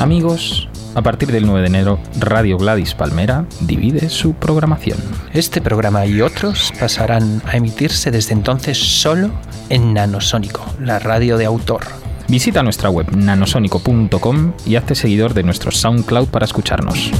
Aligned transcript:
Amigos, 0.00 0.68
a 0.94 1.02
partir 1.02 1.30
del 1.30 1.46
9 1.46 1.60
de 1.60 1.66
enero, 1.68 1.98
Radio 2.18 2.58
Gladys 2.58 2.94
Palmera 2.94 3.46
divide 3.60 4.08
su 4.08 4.34
programación. 4.34 4.98
Este 5.32 5.60
programa 5.60 6.04
y 6.06 6.20
otros 6.20 6.72
pasarán 6.80 7.42
a 7.46 7.56
emitirse 7.56 8.10
desde 8.10 8.32
entonces 8.32 8.76
solo 8.78 9.30
en 9.68 9.94
Nanosónico, 9.94 10.64
la 10.80 10.98
radio 10.98 11.36
de 11.36 11.44
autor. 11.44 11.82
Visita 12.28 12.62
nuestra 12.62 12.90
web 12.90 13.06
nanosónico.com 13.14 14.52
y 14.66 14.76
hazte 14.76 14.94
seguidor 14.94 15.34
de 15.34 15.44
nuestro 15.44 15.70
SoundCloud 15.70 16.28
para 16.28 16.44
escucharnos. 16.44 17.12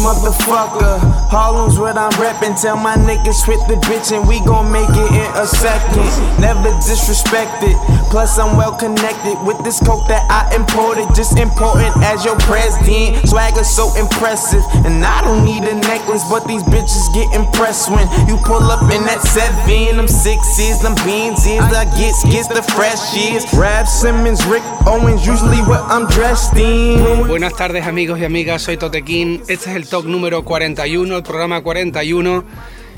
Motherfucker. 0.00 0.98
Harlem's 1.28 1.78
what 1.78 1.96
I'm 1.96 2.10
reppin'. 2.12 2.60
Tell 2.60 2.76
my 2.76 2.96
niggas 2.96 3.44
hit 3.44 3.60
the 3.68 3.76
bitch 3.86 4.16
and 4.16 4.26
we 4.26 4.40
gon' 4.44 4.70
make 4.72 4.88
it 4.88 5.12
in 5.12 5.30
a 5.36 5.46
second. 5.46 6.08
Never 6.40 6.70
disrespected. 6.80 7.76
Plus 8.10 8.38
I'm 8.40 8.56
well 8.56 8.74
connected 8.74 9.38
with 9.46 9.62
this 9.62 9.78
coke 9.78 10.08
that 10.08 10.26
I 10.26 10.50
imported. 10.58 11.06
Just 11.14 11.38
important 11.38 11.94
as 12.02 12.24
your 12.24 12.34
president. 12.42 13.22
Swagger 13.28 13.62
so 13.62 13.94
impressive. 13.94 14.66
And 14.82 15.06
I 15.06 15.22
don't 15.22 15.44
need 15.44 15.62
a 15.62 15.76
necklace, 15.78 16.26
but 16.26 16.42
these 16.42 16.64
bitches 16.64 17.06
get 17.14 17.30
impressed 17.38 17.88
when 17.88 18.02
you 18.26 18.36
pull 18.42 18.66
up 18.66 18.82
in 18.90 19.06
that 19.06 19.22
seven. 19.22 19.96
Them 19.96 20.08
sixes, 20.08 20.82
them 20.82 20.98
beans 21.06 21.46
is 21.46 21.62
I 21.62 21.86
get 21.94 22.10
gets 22.34 22.50
the 22.50 22.66
fresh 22.74 23.14
years. 23.14 23.46
Rap 23.54 23.86
Simmons, 23.86 24.44
Rick 24.46 24.66
Owens, 24.90 25.24
usually 25.24 25.62
what 25.62 25.86
I'm 25.86 26.10
dressed 26.10 26.58
in. 26.58 27.28
Buenas 27.28 27.54
tardes 27.54 27.86
amigos 27.86 28.18
y 28.18 28.24
amigas, 28.24 28.62
soy 28.62 28.76
Totequín. 28.76 29.40
Este 29.46 29.70
es 29.70 29.76
el 29.76 29.86
talk 29.86 30.06
número 30.06 30.44
41, 30.44 31.16
el 31.16 31.22
programa 31.22 31.62
41. 31.62 32.42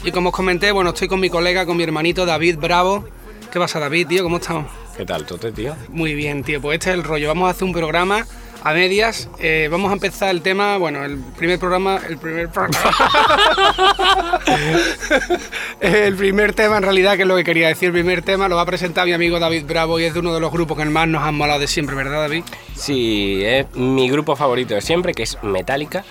Y 0.05 0.11
como 0.11 0.31
os 0.31 0.35
comenté, 0.35 0.73
bueno, 0.73 0.91
estoy 0.91 1.09
con 1.09 1.21
mi 1.21 1.29
colega, 1.29 1.67
con 1.67 1.77
mi 1.77 1.83
hermanito 1.83 2.25
David 2.25 2.57
Bravo. 2.59 3.05
¿Qué 3.53 3.59
pasa 3.61 3.79
David, 3.79 4.07
tío? 4.07 4.23
¿Cómo 4.23 4.39
estamos? 4.39 4.82
¿Qué 4.97 5.07
tal, 5.07 5.25
Tote, 5.25 5.53
tío? 5.53 5.75
Muy 5.89 6.15
bien, 6.15 6.45
tío. 6.45 6.61
Pues 6.61 6.79
este 6.79 6.91
es 6.91 6.97
el 6.97 7.05
rollo. 7.05 7.29
Vamos 7.29 7.49
a 7.49 7.51
hacer 7.51 7.65
un 7.65 7.73
programa 7.73 8.27
a 8.63 8.73
medias. 8.75 9.29
Eh, 9.39 9.69
vamos 9.71 9.91
a 9.91 9.95
empezar 9.95 10.31
el 10.31 10.43
tema, 10.43 10.77
bueno, 10.77 11.05
el 11.05 11.19
primer 11.19 11.59
programa, 11.59 12.01
el 12.09 12.19
primer 12.19 12.49
programa. 12.51 12.79
el 15.81 16.15
primer 16.15 16.53
tema, 16.55 16.77
en 16.77 16.83
realidad, 16.83 17.17
que 17.17 17.23
es 17.23 17.29
lo 17.29 17.37
que 17.37 17.45
quería 17.45 17.69
decir. 17.69 17.87
El 17.87 17.93
primer 17.95 18.23
tema 18.23 18.49
lo 18.49 18.57
va 18.57 18.63
a 18.63 18.67
presentar 18.67 19.07
mi 19.07 19.13
amigo 19.13 19.39
David 19.39 19.65
Bravo 19.67 19.99
y 19.99 20.05
es 20.05 20.15
de 20.15 20.21
uno 20.21 20.35
de 20.35 20.41
los 20.41 20.53
grupos 20.53 20.79
que 20.79 20.85
más 20.85 21.09
nos 21.09 21.23
han 21.23 21.35
molado 21.35 21.61
de 21.61 21.67
siempre, 21.67 21.97
¿verdad, 21.97 22.21
David? 22.21 22.45
Sí, 22.75 23.41
es 23.45 23.75
mi 23.75 24.11
grupo 24.11 24.37
favorito 24.37 24.75
de 24.75 24.83
siempre, 24.83 25.15
que 25.15 25.23
es 25.23 25.39
Metallica. 25.43 26.05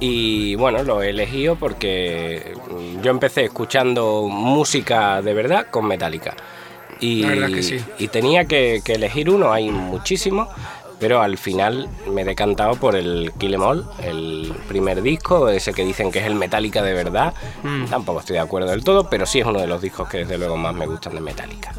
Y 0.00 0.54
bueno, 0.54 0.84
lo 0.84 1.02
he 1.02 1.10
elegido 1.10 1.56
porque 1.56 2.54
yo 3.02 3.10
empecé 3.10 3.44
escuchando 3.44 4.28
música 4.28 5.22
de 5.22 5.34
verdad 5.34 5.66
con 5.70 5.86
Metallica. 5.86 6.36
Y, 7.00 7.22
La 7.22 7.28
verdad 7.28 7.48
que 7.48 7.62
sí. 7.62 7.78
y 7.98 8.08
tenía 8.08 8.44
que, 8.46 8.82
que 8.84 8.94
elegir 8.94 9.30
uno, 9.30 9.52
hay 9.52 9.70
muchísimos, 9.70 10.48
pero 10.98 11.22
al 11.22 11.38
final 11.38 11.88
me 12.10 12.22
he 12.22 12.24
decantado 12.24 12.74
por 12.74 12.96
el 12.96 13.32
Kill 13.38 13.54
'Em 13.54 13.62
All, 13.62 13.86
el 14.02 14.52
primer 14.66 15.00
disco, 15.02 15.48
ese 15.48 15.72
que 15.72 15.84
dicen 15.84 16.10
que 16.10 16.18
es 16.18 16.26
el 16.26 16.34
Metallica 16.34 16.82
de 16.82 16.92
verdad. 16.94 17.34
Mm. 17.62 17.86
Tampoco 17.86 18.20
estoy 18.20 18.34
de 18.34 18.40
acuerdo 18.40 18.70
del 18.70 18.84
todo, 18.84 19.08
pero 19.08 19.26
sí 19.26 19.40
es 19.40 19.46
uno 19.46 19.60
de 19.60 19.66
los 19.66 19.80
discos 19.80 20.08
que 20.08 20.18
desde 20.18 20.38
luego 20.38 20.56
más 20.56 20.74
me 20.74 20.86
gustan 20.86 21.14
de 21.14 21.20
Metallica. 21.20 21.72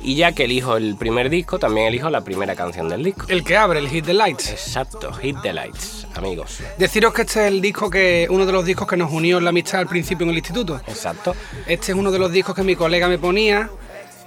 Y 0.00 0.14
ya 0.14 0.32
que 0.32 0.44
elijo 0.44 0.76
el 0.76 0.96
primer 0.96 1.28
disco, 1.28 1.58
también 1.58 1.88
elijo 1.88 2.08
la 2.08 2.20
primera 2.22 2.54
canción 2.54 2.88
del 2.88 3.02
disco. 3.02 3.26
El 3.28 3.42
que 3.42 3.56
abre, 3.56 3.80
el 3.80 3.88
Hit 3.88 4.06
the 4.06 4.14
Lights. 4.14 4.50
Exacto, 4.50 5.12
Hit 5.12 5.36
the 5.42 5.52
Lights, 5.52 6.06
amigos. 6.14 6.60
Deciros 6.78 7.12
que 7.12 7.22
este 7.22 7.40
es 7.40 7.52
el 7.52 7.60
disco 7.60 7.90
que, 7.90 8.26
uno 8.30 8.46
de 8.46 8.52
los 8.52 8.64
discos 8.64 8.86
que 8.86 8.96
nos 8.96 9.12
unió 9.12 9.38
en 9.38 9.44
la 9.44 9.50
amistad 9.50 9.80
al 9.80 9.88
principio 9.88 10.24
en 10.24 10.30
el 10.30 10.36
instituto. 10.36 10.80
Exacto. 10.86 11.34
Este 11.66 11.92
es 11.92 11.98
uno 11.98 12.12
de 12.12 12.18
los 12.20 12.30
discos 12.30 12.54
que 12.54 12.62
mi 12.62 12.76
colega 12.76 13.08
me 13.08 13.18
ponía, 13.18 13.70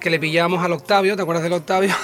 que 0.02 0.10
le 0.10 0.20
pillábamos 0.20 0.64
al 0.66 0.74
Octavio, 0.74 1.16
¿te 1.16 1.22
acuerdas 1.22 1.44
del 1.44 1.54
Octavio? 1.54 1.96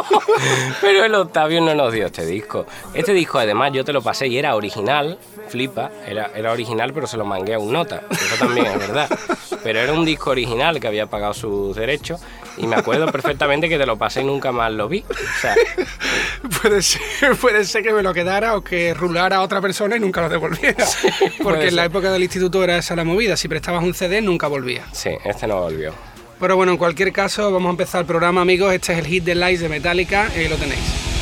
Pero 0.80 1.04
el 1.04 1.14
Octavio 1.14 1.60
no 1.60 1.74
nos 1.74 1.92
dio 1.92 2.06
este 2.06 2.24
disco. 2.24 2.66
Este 2.94 3.12
disco, 3.12 3.38
además, 3.38 3.72
yo 3.74 3.84
te 3.84 3.92
lo 3.92 4.00
pasé 4.00 4.28
y 4.28 4.38
era 4.38 4.54
original, 4.54 5.18
flipa, 5.48 5.90
era, 6.06 6.30
era 6.34 6.52
original, 6.52 6.92
pero 6.94 7.06
se 7.06 7.16
lo 7.16 7.24
mangué 7.24 7.54
a 7.54 7.58
un 7.58 7.72
nota. 7.72 8.02
Eso 8.10 8.36
también 8.38 8.66
es 8.66 8.78
verdad. 8.78 9.08
Pero 9.62 9.80
era 9.80 9.92
un 9.92 10.04
disco 10.04 10.30
original 10.30 10.80
que 10.80 10.86
había 10.86 11.06
pagado 11.06 11.34
sus 11.34 11.76
derechos 11.76 12.20
y 12.56 12.66
me 12.66 12.76
acuerdo 12.76 13.10
perfectamente 13.10 13.68
que 13.68 13.78
te 13.78 13.86
lo 13.86 13.96
pasé 13.96 14.22
y 14.22 14.24
nunca 14.24 14.52
más 14.52 14.72
lo 14.72 14.88
vi. 14.88 15.04
O 15.08 15.40
sea, 15.40 15.54
puede, 16.62 16.82
ser, 16.82 17.36
puede 17.40 17.64
ser 17.64 17.82
que 17.82 17.92
me 17.92 18.02
lo 18.02 18.14
quedara 18.14 18.56
o 18.56 18.62
que 18.62 18.94
rulara 18.94 19.36
a 19.36 19.42
otra 19.42 19.60
persona 19.60 19.96
y 19.96 20.00
nunca 20.00 20.20
lo 20.22 20.28
devolviera. 20.28 20.84
Porque 21.42 21.58
puede 21.58 21.68
en 21.68 21.76
la 21.76 21.84
época 21.84 22.12
del 22.12 22.22
instituto 22.22 22.62
era 22.62 22.78
esa 22.78 22.94
la 22.94 23.04
movida, 23.04 23.36
si 23.36 23.48
prestabas 23.48 23.82
un 23.82 23.94
CD 23.94 24.22
nunca 24.22 24.46
volvía. 24.46 24.84
sí, 24.92 25.10
este 25.24 25.46
no 25.46 25.60
volvió. 25.60 25.92
Pero 26.38 26.56
bueno, 26.56 26.72
en 26.72 26.78
cualquier 26.78 27.12
caso, 27.12 27.50
vamos 27.50 27.68
a 27.68 27.70
empezar 27.70 28.00
el 28.02 28.06
programa, 28.06 28.42
amigos. 28.42 28.72
Este 28.72 28.92
es 28.92 28.98
el 28.98 29.06
Hit 29.06 29.24
the 29.24 29.34
Lights 29.34 29.60
de 29.60 29.68
Metallica, 29.68 30.30
y 30.36 30.40
ahí 30.40 30.48
lo 30.48 30.56
tenéis. 30.56 31.15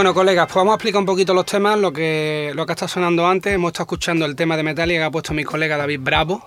Bueno, 0.00 0.14
colegas, 0.14 0.46
pues 0.46 0.54
vamos 0.54 0.72
a 0.72 0.74
explicar 0.76 1.00
un 1.00 1.04
poquito 1.04 1.34
los 1.34 1.44
temas, 1.44 1.78
lo 1.78 1.92
que, 1.92 2.52
lo 2.54 2.64
que 2.64 2.72
está 2.72 2.88
sonando 2.88 3.26
antes. 3.26 3.52
Hemos 3.52 3.68
estado 3.68 3.82
escuchando 3.82 4.24
el 4.24 4.34
tema 4.34 4.56
de 4.56 4.62
Metallica 4.62 5.00
que 5.00 5.04
ha 5.04 5.10
puesto 5.10 5.34
mi 5.34 5.44
colega 5.44 5.76
David 5.76 6.00
Bravo, 6.02 6.42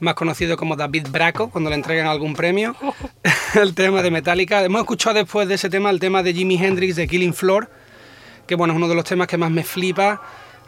más 0.00 0.14
conocido 0.14 0.56
como 0.56 0.74
David 0.74 1.06
Braco, 1.08 1.50
cuando 1.50 1.70
le 1.70 1.76
entregan 1.76 2.08
algún 2.08 2.34
premio. 2.34 2.74
el 3.54 3.76
tema 3.76 4.02
de 4.02 4.10
Metallica. 4.10 4.64
Hemos 4.64 4.80
escuchado 4.80 5.14
después 5.14 5.46
de 5.46 5.54
ese 5.54 5.70
tema 5.70 5.88
el 5.88 6.00
tema 6.00 6.24
de 6.24 6.34
Jimi 6.34 6.56
Hendrix 6.56 6.96
de 6.96 7.06
Killing 7.06 7.32
Floor, 7.32 7.70
que 8.48 8.56
bueno, 8.56 8.74
es 8.74 8.76
uno 8.76 8.88
de 8.88 8.96
los 8.96 9.04
temas 9.04 9.28
que 9.28 9.36
más 9.36 9.52
me 9.52 9.62
flipa. 9.62 10.20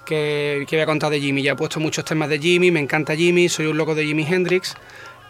Que, 0.06 0.64
que 0.68 0.76
voy 0.76 0.82
a 0.84 0.86
contar 0.86 1.10
de 1.10 1.20
Jimmy. 1.20 1.42
Ya 1.42 1.52
he 1.52 1.56
puesto 1.56 1.80
muchos 1.80 2.04
temas 2.04 2.28
de 2.28 2.38
Jimmy, 2.38 2.70
me 2.70 2.78
encanta 2.78 3.16
Jimmy, 3.16 3.48
soy 3.48 3.66
un 3.66 3.76
loco 3.76 3.96
de 3.96 4.04
Jimi 4.04 4.24
Hendrix. 4.24 4.76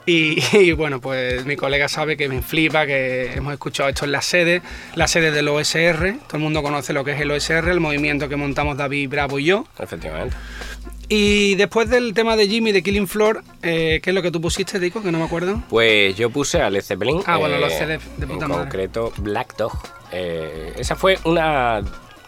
Y, 0.07 0.43
y, 0.57 0.73
bueno, 0.73 1.01
pues 1.01 1.45
mi 1.45 1.57
colega 1.57 1.89
sabe 1.89 2.17
que 2.17 2.29
me 2.29 2.43
flipa, 2.43 2.87
que 2.87 3.33
hemos 3.35 3.53
escuchado 3.53 3.89
esto 3.89 4.05
en 4.05 4.13
la 4.13 4.23
sede, 4.23 4.63
la 4.95 5.07
sede 5.07 5.31
del 5.31 5.49
OSR. 5.49 6.19
Todo 6.27 6.37
el 6.37 6.43
mundo 6.43 6.63
conoce 6.63 6.93
lo 6.93 7.05
que 7.05 7.13
es 7.13 7.21
el 7.21 7.31
OSR, 7.31 7.69
el 7.69 7.81
movimiento 7.81 8.29
que 8.29 8.37
montamos 8.37 8.77
David 8.77 9.09
Bravo 9.09 9.39
y 9.39 9.45
yo. 9.45 9.67
Efectivamente. 9.79 10.37
Y 11.09 11.57
después 11.57 11.91
del 11.91 12.15
tema 12.15 12.37
de 12.37 12.49
Jimmy 12.49 12.73
de 12.73 12.83
Killing 12.83 13.07
Floor, 13.07 13.43
eh, 13.63 14.01
¿qué 14.03 14.11
es 14.11 14.15
lo 14.15 14.23
que 14.23 14.31
tú 14.31 14.41
pusiste, 14.41 14.79
Dico? 14.79 15.03
Que 15.03 15.13
no 15.13 15.19
me 15.19 15.25
acuerdo. 15.25 15.63
Pues 15.69 16.17
yo 16.17 16.31
puse 16.31 16.63
a 16.63 16.71
Led 16.71 16.83
Zeppelin. 16.83 17.21
Ah, 17.27 17.37
bueno, 17.37 17.59
los 17.59 17.71
eh, 17.73 17.79
CDs 17.79 18.03
de 18.19 18.27
puta 18.27 18.47
En 18.47 18.51
madre. 18.51 18.63
concreto, 18.65 19.13
Black 19.19 19.57
Dog. 19.57 19.73
Eh, 20.11 20.73
esa 20.79 20.97
fue 20.97 21.19
una. 21.25 21.83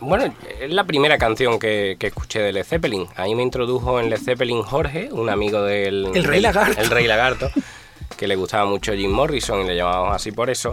Bueno, 0.06 0.34
es 0.60 0.70
la 0.72 0.84
primera 0.84 1.18
canción 1.18 1.58
que, 1.58 1.96
que 1.98 2.08
escuché 2.08 2.40
de 2.40 2.52
Led 2.52 2.64
Zeppelin. 2.64 3.06
Ahí 3.16 3.34
me 3.34 3.42
introdujo 3.42 3.98
en 4.00 4.10
Led 4.10 4.18
Zeppelin 4.20 4.62
Jorge, 4.62 5.08
un 5.12 5.30
amigo 5.30 5.62
del. 5.62 6.08
El 6.14 6.24
Rey 6.24 6.40
Lagarto. 6.40 6.80
El 6.80 6.90
Rey 6.90 7.06
Lagarto, 7.06 7.50
que 8.16 8.26
le 8.28 8.36
gustaba 8.36 8.64
mucho 8.66 8.92
Jim 8.92 9.10
Morrison 9.10 9.62
y 9.62 9.64
le 9.68 9.76
llamábamos 9.76 10.14
así 10.14 10.32
por 10.32 10.50
eso. 10.50 10.72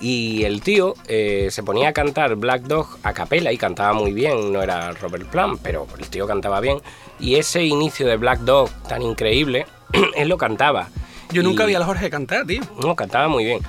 Y 0.00 0.44
el 0.44 0.62
tío 0.62 0.94
eh, 1.06 1.48
se 1.50 1.62
ponía 1.62 1.90
a 1.90 1.92
cantar 1.92 2.34
Black 2.36 2.62
Dog 2.62 2.98
a 3.02 3.12
capela 3.12 3.52
y 3.52 3.58
cantaba 3.58 3.92
muy 3.92 4.12
bien, 4.12 4.52
no 4.52 4.62
era 4.62 4.90
Robert 4.92 5.26
Plant, 5.28 5.60
pero 5.62 5.86
el 5.98 6.08
tío 6.08 6.26
cantaba 6.26 6.60
bien. 6.60 6.78
Y 7.20 7.36
ese 7.36 7.62
inicio 7.64 8.06
de 8.06 8.16
Black 8.16 8.40
Dog 8.40 8.70
tan 8.88 9.02
increíble, 9.02 9.66
él 10.16 10.28
lo 10.28 10.38
cantaba. 10.38 10.88
Yo 11.30 11.42
nunca 11.42 11.64
Y- 11.64 11.68
vi 11.68 11.74
a 11.74 11.84
Jorge 11.84 12.10
cantar, 12.10 12.46
tío. 12.46 12.62
no, 12.82 12.96
cantaba 12.96 13.28
muy 13.28 13.44
bien. 13.44 13.60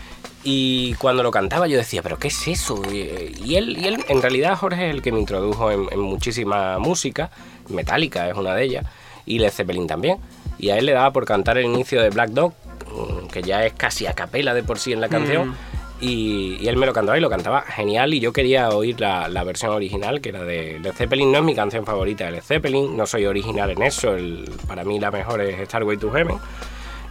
Y 0.46 0.94
cuando 0.96 1.24
lo 1.24 1.32
cantaba 1.32 1.68
yo 1.68 1.78
decía, 1.78 2.02
¿pero 2.02 2.20
qué 2.20 2.28
es 2.28 2.48
eso? 2.48 2.82
Y 2.92 3.34
y 3.46 3.56
él, 3.56 3.78
y 3.78 3.88
él 3.88 4.04
en 4.10 4.22
realidad 4.22 4.58
Jorge 4.58 4.90
es 4.90 4.94
el 4.96 5.02
que 5.02 5.12
me 5.12 5.20
introdujo 5.20 5.72
en, 5.72 5.88
en 5.92 6.00
muchísima 6.00 6.80
música. 6.80 7.30
Metallica 7.70 8.30
es 8.30 8.36
una 8.36 8.54
de 8.54 8.64
ellas. 8.66 8.86
Y 9.26 9.40
Led 9.40 9.52
Zeppelin 9.52 9.88
también. 9.88 10.18
Y 10.60 10.70
a 10.70 10.78
él 10.78 10.86
le 10.86 10.92
daba 10.92 11.12
por 11.14 11.26
cantar 11.26 11.58
el 11.58 11.66
inicio 11.66 12.02
de 12.02 12.10
Black 12.10 12.32
Dog, 12.32 12.54
mm, 12.94 13.28
que 13.28 13.42
ya 13.42 13.66
es 13.66 13.74
casi 13.74 14.06
a 14.06 14.14
capela 14.14 14.54
de 14.54 14.64
por 14.64 14.80
sí 14.80 14.92
en 14.92 15.00
la 15.02 15.08
canción. 15.10 15.56
Y, 16.02 16.58
y 16.60 16.68
él 16.68 16.76
me 16.76 16.86
lo 16.86 16.92
cantaba 16.92 17.18
y 17.18 17.22
lo 17.22 17.30
cantaba 17.30 17.62
genial. 17.62 18.14
Y 18.14 18.20
yo 18.20 18.34
quería 18.34 18.68
oír 18.70 19.00
la, 19.00 19.30
la 19.30 19.46
versión 19.46 19.72
original, 19.72 20.20
que 20.20 20.30
era 20.30 20.44
de 20.44 20.78
Led 20.82 20.92
Zeppelin. 20.94 21.32
No 21.32 21.38
es 21.38 21.44
mi 21.46 21.56
canción 21.56 21.86
favorita 21.86 22.26
de 22.26 22.32
Led 22.32 22.42
Zeppelin. 22.44 22.98
No 22.98 23.06
soy 23.06 23.26
original 23.26 23.70
en 23.72 23.82
eso. 23.82 24.14
el- 24.14 24.50
para 24.68 24.84
mí 24.84 25.00
la 25.00 25.10
mejor 25.12 25.40
es 25.40 25.66
Starway 25.66 25.96
to 25.96 26.12
Heaven. 26.12 26.38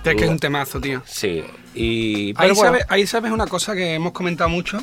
Es 0.04 0.16
que 0.16 0.24
es 0.24 0.30
un 0.30 0.38
temazo, 0.38 0.80
tío. 0.80 1.02
Sí. 1.06 1.44
Y, 1.74 2.28
Ahí, 2.28 2.34
pero 2.34 2.54
bueno, 2.54 2.72
sabes, 2.72 2.86
ahí 2.88 3.06
sabes 3.06 3.32
una 3.32 3.46
cosa 3.46 3.74
que 3.74 3.94
hemos 3.94 4.12
comentado 4.12 4.50
mucho. 4.50 4.78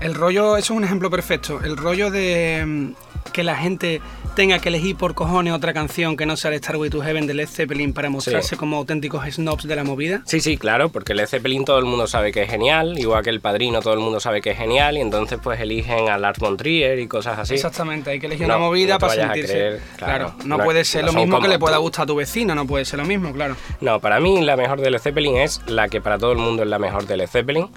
El 0.00 0.14
rollo, 0.14 0.56
eso 0.56 0.72
es 0.74 0.76
un 0.76 0.84
ejemplo 0.84 1.08
perfecto. 1.10 1.60
El 1.62 1.76
rollo 1.76 2.10
de 2.10 2.64
mm, 2.66 2.92
que 3.32 3.44
la 3.44 3.56
gente 3.56 4.00
tenga 4.34 4.58
que 4.58 4.68
elegir 4.68 4.96
por 4.96 5.14
cojones 5.14 5.52
otra 5.54 5.72
canción 5.72 6.16
que 6.16 6.26
no 6.26 6.36
sea 6.36 6.50
el 6.52 6.58
Starway 6.58 6.90
to 6.90 7.00
Heaven 7.00 7.26
de 7.28 7.34
Led 7.34 7.48
Zeppelin 7.48 7.92
para 7.92 8.10
mostrarse 8.10 8.50
Sí. 8.50 8.56
como 8.56 8.76
auténticos 8.76 9.24
snobs 9.32 9.64
de 9.68 9.76
la 9.76 9.84
movida. 9.84 10.22
Sí, 10.26 10.40
sí, 10.40 10.56
claro, 10.58 10.88
porque 10.88 11.14
Led 11.14 11.26
Zeppelin 11.28 11.64
todo 11.64 11.78
el 11.78 11.84
mundo 11.84 12.08
sabe 12.08 12.32
que 12.32 12.42
es 12.42 12.50
genial, 12.50 12.98
igual 12.98 13.22
que 13.22 13.30
El 13.30 13.40
Padrino 13.40 13.80
todo 13.80 13.94
el 13.94 14.00
mundo 14.00 14.18
sabe 14.18 14.42
que 14.42 14.50
es 14.50 14.58
genial, 14.58 14.98
y 14.98 15.00
entonces 15.00 15.38
pues 15.42 15.60
eligen 15.60 16.08
a 16.08 16.18
Lars 16.18 16.40
von 16.40 16.56
Trier 16.56 16.98
y 16.98 17.06
cosas 17.06 17.38
así. 17.38 17.54
Exactamente, 17.54 18.10
hay 18.10 18.18
que 18.18 18.26
elegir 18.26 18.48
No, 18.48 18.56
una 18.56 18.66
movida 18.66 18.94
no 18.94 18.98
para 18.98 19.14
sentirse. 19.14 19.52
creer, 19.52 19.80
claro, 19.96 20.26
claro, 20.32 20.34
no, 20.44 20.58
no- 20.58 20.64
puede 20.64 20.84
ser 20.84 21.04
lo 21.04 21.12
mismo 21.12 21.40
que 21.40 21.48
le 21.48 21.58
pueda 21.60 21.76
gustar 21.76 22.02
a 22.02 22.06
tu 22.06 22.16
vecino, 22.16 22.54
no 22.56 22.66
puede 22.66 22.84
ser 22.84 22.98
lo 22.98 23.04
mismo, 23.04 23.32
claro. 23.32 23.56
No, 23.80 24.00
para 24.00 24.18
mí 24.18 24.42
la 24.42 24.56
mejor 24.56 24.80
de 24.80 24.90
Led 24.90 24.98
Zeppelin 24.98 25.36
es 25.36 25.60
la 25.66 25.88
que 25.88 26.00
para 26.00 26.18
todo 26.18 26.32
el 26.32 26.38
mundo 26.38 26.64
es 26.64 26.68
la 26.68 26.80
mejor 26.80 27.06
de 27.06 27.16
Led 27.16 27.28
Zeppelin, 27.28 27.68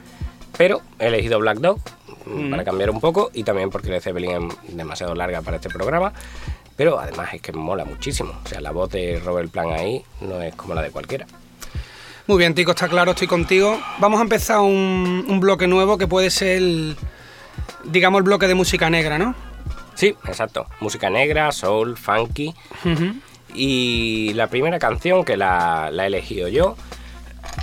pero 0.58 0.82
he 1.00 1.08
elegido 1.08 1.40
Black 1.40 1.60
Dog 1.60 1.80
mm, 2.26 2.50
para 2.50 2.64
cambiar 2.64 2.90
un 2.90 3.00
poco 3.00 3.30
y 3.34 3.44
también 3.44 3.70
porque 3.70 3.90
Led 3.90 4.02
Zeppelin 4.02 4.50
es 4.68 4.76
demasiado 4.76 5.16
larga 5.16 5.42
para 5.42 5.58
este 5.58 5.70
programa, 5.70 6.14
pero 6.76 7.00
además 7.00 7.34
es 7.34 7.42
que 7.42 7.52
mola 7.52 7.86
muchísimo, 7.86 8.34
o 8.44 8.48
sea, 8.48 8.62
la 8.62 8.72
voz 8.72 8.90
de 8.92 9.22
Robert 9.24 9.52
Plant 9.52 9.72
ahí 9.72 10.04
no 10.22 10.42
es 10.42 10.56
como 10.56 10.74
la 10.74 10.82
de 10.82 10.92
cualquiera. 10.92 11.26
Muy 12.28 12.40
bien, 12.40 12.54
Tico, 12.54 12.72
está 12.72 12.90
claro, 12.90 13.12
estoy 13.12 13.28
contigo. 13.28 13.80
Vamos 14.00 14.20
a 14.20 14.24
empezar 14.24 14.60
un, 14.60 15.26
un 15.30 15.40
bloque 15.40 15.66
nuevo 15.66 15.98
que 15.98 16.08
puede 16.08 16.30
ser, 16.30 16.58
el, 16.58 16.98
digamos, 17.86 18.20
el 18.20 18.24
bloque 18.24 18.50
de 18.50 18.54
música 18.54 18.90
negra, 18.90 19.18
¿no? 19.18 19.34
Sí, 19.96 20.14
exacto, 20.28 20.68
música 20.80 21.10
negra, 21.10 21.52
soul, 21.52 21.98
funky. 21.98 22.54
Y 23.54 24.34
la 24.36 24.48
primera 24.48 24.78
canción 24.78 25.24
que 25.24 25.38
la, 25.38 25.90
la 25.92 26.04
he 26.04 26.08
elegido 26.08 26.50
yo 26.50 26.76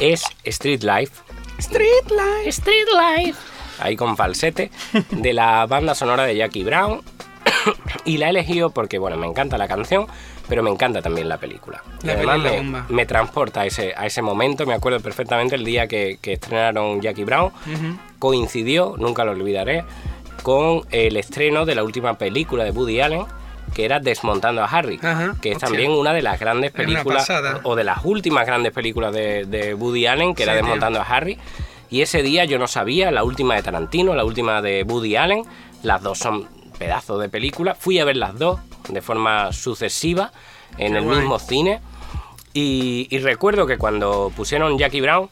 es 0.00 0.24
Street 0.42 0.82
Life. 0.82 1.12
Street 1.58 2.10
Life. 2.10 2.48
Street 2.48 2.86
Life. 2.92 3.38
Ahí 3.80 3.96
con 3.96 4.16
falsete, 4.16 4.70
de 5.10 5.32
la 5.32 5.66
banda 5.66 5.94
sonora 5.94 6.24
de 6.24 6.36
Jackie 6.36 6.64
Brown. 6.64 7.02
y 8.04 8.18
la 8.18 8.26
he 8.26 8.30
elegido 8.30 8.70
porque, 8.70 8.98
bueno, 8.98 9.16
me 9.16 9.26
encanta 9.26 9.58
la 9.58 9.68
canción, 9.68 10.06
pero 10.48 10.62
me 10.62 10.70
encanta 10.70 11.02
también 11.02 11.28
la 11.28 11.38
película. 11.38 11.82
La 12.02 12.12
además 12.12 12.88
me, 12.88 13.06
transporta 13.06 13.62
a 13.62 13.66
ese, 13.66 13.94
a 13.96 14.06
ese 14.06 14.22
momento, 14.22 14.66
me 14.66 14.74
acuerdo 14.74 15.00
perfectamente 15.00 15.54
el 15.54 15.64
día 15.64 15.86
que, 15.86 16.18
que 16.20 16.34
estrenaron 16.34 17.00
Jackie 17.00 17.24
Brown. 17.24 17.52
Coincidió, 18.18 18.94
nunca 18.98 19.24
lo 19.24 19.32
olvidaré, 19.32 19.84
con 20.42 20.82
el 20.90 21.16
estreno 21.16 21.64
de 21.64 21.74
la 21.74 21.82
última 21.82 22.18
película 22.18 22.64
de 22.64 22.70
Woody 22.70 23.00
Allen, 23.00 23.24
que 23.74 23.84
era 23.84 23.98
Desmontando 24.00 24.62
a 24.62 24.66
Harry, 24.66 24.98
Ajá, 25.02 25.34
que 25.42 25.50
es 25.50 25.56
hostia. 25.56 25.68
también 25.68 25.90
una 25.92 26.12
de 26.12 26.22
las 26.22 26.38
grandes 26.40 26.70
películas, 26.70 27.28
o 27.64 27.74
de 27.76 27.84
las 27.84 28.04
últimas 28.04 28.46
grandes 28.46 28.72
películas 28.72 29.12
de, 29.12 29.44
de 29.44 29.74
Woody 29.74 30.06
Allen, 30.06 30.34
que 30.34 30.44
era 30.44 30.52
tío. 30.52 30.62
Desmontando 30.62 31.00
a 31.00 31.04
Harry. 31.04 31.38
Y 31.90 32.00
ese 32.02 32.22
día 32.22 32.44
yo 32.44 32.58
no 32.58 32.66
sabía, 32.66 33.10
la 33.10 33.24
última 33.24 33.54
de 33.54 33.62
Tarantino, 33.62 34.14
la 34.14 34.24
última 34.24 34.62
de 34.62 34.82
Woody 34.84 35.16
Allen, 35.16 35.42
las 35.82 36.02
dos 36.02 36.18
son 36.18 36.48
pedazos 36.78 37.20
de 37.20 37.28
película. 37.28 37.74
Fui 37.74 37.98
a 37.98 38.04
ver 38.04 38.16
las 38.16 38.38
dos 38.38 38.58
de 38.88 39.00
forma 39.02 39.52
sucesiva 39.52 40.32
en 40.78 40.92
Qué 40.92 40.98
el 40.98 41.04
guay. 41.04 41.18
mismo 41.18 41.38
cine. 41.38 41.80
Y, 42.52 43.06
y 43.10 43.18
recuerdo 43.18 43.66
que 43.66 43.78
cuando 43.78 44.32
pusieron 44.36 44.78
Jackie 44.78 45.00
Brown, 45.00 45.28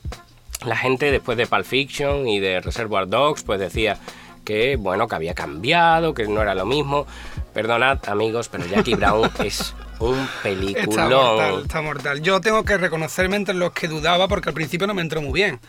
la 0.64 0.76
gente 0.76 1.10
después 1.10 1.36
de 1.38 1.46
Pulp 1.46 1.64
Fiction 1.64 2.28
y 2.28 2.40
de 2.40 2.60
Reservoir 2.60 3.08
Dogs, 3.08 3.42
pues 3.44 3.58
decía 3.60 3.98
que 4.44 4.76
bueno, 4.76 5.06
que 5.06 5.14
había 5.14 5.34
cambiado, 5.34 6.14
que 6.14 6.26
no 6.26 6.42
era 6.42 6.54
lo 6.54 6.66
mismo. 6.66 7.06
Perdonad, 7.54 7.98
amigos, 8.08 8.48
pero 8.48 8.64
Jackie 8.66 8.94
Brown 8.94 9.30
es 9.44 9.74
un 9.98 10.18
Está 10.18 10.42
peliculón. 10.42 11.10
mortal, 11.10 11.62
está 11.64 11.82
mortal. 11.82 12.22
Yo 12.22 12.40
tengo 12.40 12.64
que 12.64 12.78
reconocerme 12.78 13.36
entre 13.36 13.54
los 13.54 13.72
que 13.72 13.88
dudaba 13.88 14.26
porque 14.28 14.48
al 14.48 14.54
principio 14.54 14.86
no 14.86 14.94
me 14.94 15.02
entró 15.02 15.20
muy 15.20 15.32
bien. 15.40 15.60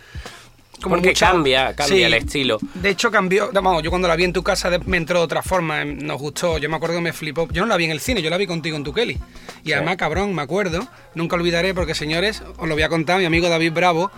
Porque 0.81 1.09
mucha- 1.09 1.27
cambia, 1.31 1.73
cambia 1.75 1.95
Sí. 1.95 2.03
el 2.03 2.13
estilo. 2.13 2.57
De 2.73 2.89
hecho, 2.89 3.09
cambió. 3.11 3.49
Vamos, 3.53 3.83
yo 3.83 3.89
cuando 3.89 4.07
la 4.07 4.15
vi 4.15 4.23
en 4.25 4.33
tu 4.33 4.43
casa 4.43 4.69
me 4.85 4.97
entró 4.97 5.19
de 5.19 5.25
otra 5.25 5.41
forma, 5.41 5.81
em, 5.81 5.97
nos 5.99 6.19
gustó. 6.19 6.57
Yo 6.57 6.69
me 6.69 6.75
acuerdo 6.75 6.95
que 6.95 7.01
me 7.01 7.13
flipó. 7.13 7.47
Yo 7.51 7.61
no 7.61 7.67
la 7.67 7.77
vi 7.77 7.85
en 7.85 7.91
el 7.91 7.99
cine, 8.01 8.21
yo 8.21 8.29
la 8.29 8.37
vi 8.37 8.47
contigo 8.47 8.75
en 8.75 8.83
tu 8.83 8.91
Kelly. 8.93 9.17
Y 9.63 9.71
además, 9.73 9.95
cabrón, 9.97 10.33
me 10.33 10.41
acuerdo, 10.41 10.85
nunca 11.15 11.35
olvidaré 11.37 11.73
porque, 11.73 11.95
señores, 11.95 12.43
os 12.57 12.67
lo 12.67 12.73
voy 12.75 12.83
a 12.83 12.89
contar, 12.89 13.19
mi 13.19 13.25
amigo 13.25 13.47
David 13.49 13.71
Bravo 13.71 14.11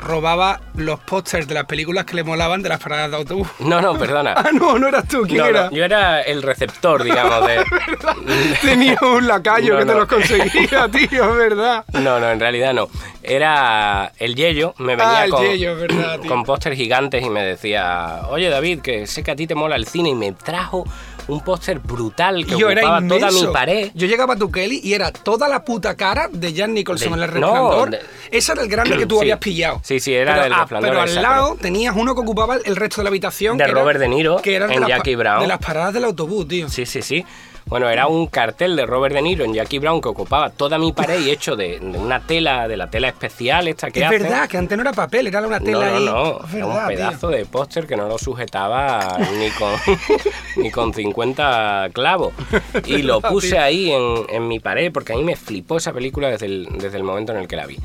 robaba 0.00 0.60
los 0.74 1.00
pósters 1.00 1.46
de 1.48 1.54
las 1.54 1.64
películas 1.64 2.04
que 2.04 2.14
le 2.16 2.24
molaban 2.24 2.62
de 2.62 2.68
las 2.68 2.80
paradas 2.80 3.10
de 3.10 3.16
autobús. 3.16 3.48
No, 3.60 3.80
no, 3.80 3.96
perdona. 3.98 4.34
Ah, 4.36 4.50
no, 4.52 4.78
no 4.78 4.88
eras 4.88 5.08
tú, 5.08 5.22
¿quién 5.22 5.38
No, 5.38 5.44
no, 5.44 5.48
era? 5.50 5.70
yo 5.70 5.84
era 5.84 6.20
el 6.22 6.42
receptor, 6.42 7.02
digamos, 7.02 7.46
de... 7.46 7.64
Tenía 8.62 8.98
un 9.02 9.26
lacayo 9.26 9.74
No, 9.74 9.78
que 9.80 9.86
te 9.86 9.94
los 9.94 10.06
conseguía, 10.08 10.88
tío, 10.92 11.30
es 11.30 11.36
verdad. 11.36 11.84
No, 11.94 12.20
no, 12.20 12.30
en 12.30 12.38
realidad 12.40 12.72
no. 12.74 12.88
Era 13.22 14.12
el 14.18 14.34
Yello, 14.36 14.74
me 14.78 14.94
venía 14.94 15.18
Ah, 15.20 15.24
el 15.24 15.30
con, 15.30 15.42
Yello, 15.44 15.72
es 15.72 15.80
verdad, 15.80 16.20
tío. 16.20 16.30
con 16.30 16.44
póster 16.44 16.74
gigantes 16.76 17.24
y 17.24 17.30
me 17.30 17.42
decía, 17.42 18.20
oye 18.28 18.48
David, 18.50 18.80
que 18.80 19.06
sé 19.06 19.22
que 19.24 19.30
a 19.32 19.36
ti 19.36 19.46
te 19.46 19.54
mola 19.54 19.74
el 19.76 19.86
cine 19.86 20.10
y 20.10 20.14
me 20.14 20.32
trajo 20.32 20.84
un 21.28 21.40
póster 21.40 21.80
brutal 21.80 22.46
que 22.46 22.56
yo 22.56 22.70
era 22.70 22.82
ocupaba 22.82 23.00
toda 23.08 23.16
inmenso. 23.30 23.46
mi 23.48 23.52
pared. 23.52 23.90
Yo 23.94 24.06
llegaba 24.06 24.34
a 24.34 24.36
tu 24.36 24.50
Kelly 24.50 24.80
y 24.84 24.92
era 24.94 25.10
toda 25.12 25.48
la 25.48 25.64
puta 25.64 25.96
cara 25.96 26.28
de 26.32 26.54
Jan 26.54 26.72
Nicholson 26.74 27.12
De- 27.12 27.16
en 27.18 27.22
el 27.34 27.40
no, 27.40 27.52
resplandor. 27.52 27.90
de- 27.90 28.00
Ese 28.30 28.52
era 28.52 28.62
el 28.62 28.68
grande 28.68 28.96
que 28.96 29.06
tú 29.06 29.16
Sí. 29.16 29.20
habías 29.22 29.38
pillado. 29.38 29.80
Sí, 29.82 29.98
sí, 30.00 30.14
era 30.14 30.34
pero, 30.42 30.54
ah, 30.54 30.58
Resplandor, 30.60 30.90
Pero 30.90 31.00
al 31.02 31.14
lado 31.22 31.56
tenías 31.60 31.94
uno 31.96 32.14
que 32.14 32.20
ocupaba 32.20 32.56
el 32.64 32.76
resto 32.76 32.96
de 33.00 33.04
la 33.04 33.08
habitación. 33.08 33.56
De 33.58 33.64
era- 33.64 33.72
Robert 33.72 33.98
De 33.98 34.08
Niro 34.08 34.36
que 34.42 34.54
era 34.54 34.66
de 34.68 34.74
en 34.74 34.82
pa- 34.82 34.88
Jackie 34.88 35.16
Brown. 35.16 35.40
De 35.40 35.46
las 35.48 35.58
paradas 35.58 35.94
del 35.94 36.04
autobús, 36.04 36.46
tío. 36.46 36.68
Sí, 36.68 36.86
sí, 36.86 37.02
sí. 37.02 37.24
Bueno, 37.68 37.88
era 37.90 38.06
un 38.06 38.28
cartel 38.28 38.76
de 38.76 38.86
Robert 38.86 39.12
De 39.12 39.20
Niro 39.20 39.44
en 39.44 39.52
Jackie 39.52 39.80
Brown 39.80 40.00
que 40.00 40.08
ocupaba 40.08 40.50
toda 40.50 40.78
mi 40.78 40.92
pared 40.92 41.20
y 41.20 41.30
hecho 41.30 41.56
de, 41.56 41.80
de 41.80 41.98
una 41.98 42.20
tela, 42.20 42.68
de 42.68 42.76
la 42.76 42.88
tela 42.88 43.08
especial 43.08 43.66
esta 43.66 43.90
que 43.90 44.04
Es 44.04 44.08
verdad, 44.08 44.48
que 44.48 44.56
antes 44.56 44.78
no 44.78 44.82
era 44.82 44.92
papel, 44.92 45.26
era 45.26 45.44
una 45.44 45.58
tela 45.58 45.90
No, 45.90 45.98
no, 45.98 46.00
no, 46.00 46.40
ahí. 46.46 46.56
era 46.56 46.66
un 46.66 46.86
pedazo 46.86 47.28
tío. 47.28 47.38
de 47.38 47.44
póster 47.44 47.88
que 47.88 47.96
no 47.96 48.06
lo 48.06 48.18
sujetaba 48.18 49.18
ni 49.36 49.50
con, 49.50 49.72
ni 50.62 50.70
con 50.70 50.94
50 50.94 51.90
clavos. 51.92 52.32
Y 52.86 53.02
lo 53.02 53.20
puse 53.20 53.58
ahí 53.58 53.90
en, 53.90 54.26
en 54.28 54.46
mi 54.46 54.60
pared 54.60 54.92
porque 54.92 55.12
a 55.12 55.16
mí 55.16 55.24
me 55.24 55.34
flipó 55.34 55.78
esa 55.78 55.92
película 55.92 56.28
desde 56.28 56.46
el, 56.46 56.68
desde 56.78 56.96
el 56.98 57.02
momento 57.02 57.32
en 57.32 57.38
el 57.38 57.48
que 57.48 57.56
la 57.56 57.66
vi. 57.66 57.78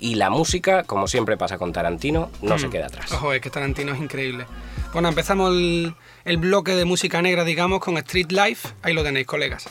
Y 0.00 0.16
la 0.16 0.30
música, 0.30 0.82
como 0.82 1.06
siempre 1.06 1.36
pasa 1.36 1.58
con 1.58 1.72
Tarantino, 1.72 2.30
no 2.42 2.56
mm. 2.56 2.58
se 2.58 2.70
queda 2.70 2.86
atrás. 2.86 3.12
Ojo, 3.12 3.32
es 3.32 3.40
que 3.40 3.50
Tarantino 3.50 3.92
es 3.92 4.00
increíble. 4.00 4.46
Bueno, 4.92 5.08
empezamos 5.08 5.54
el, 5.54 6.36
bloque 6.38 6.74
de 6.74 6.84
música 6.84 7.20
negra, 7.20 7.44
digamos, 7.44 7.80
con 7.80 7.98
Street 7.98 8.30
Life. 8.30 8.68
Ahí 8.82 8.94
lo 8.94 9.02
tenéis, 9.02 9.26
colegas. 9.26 9.66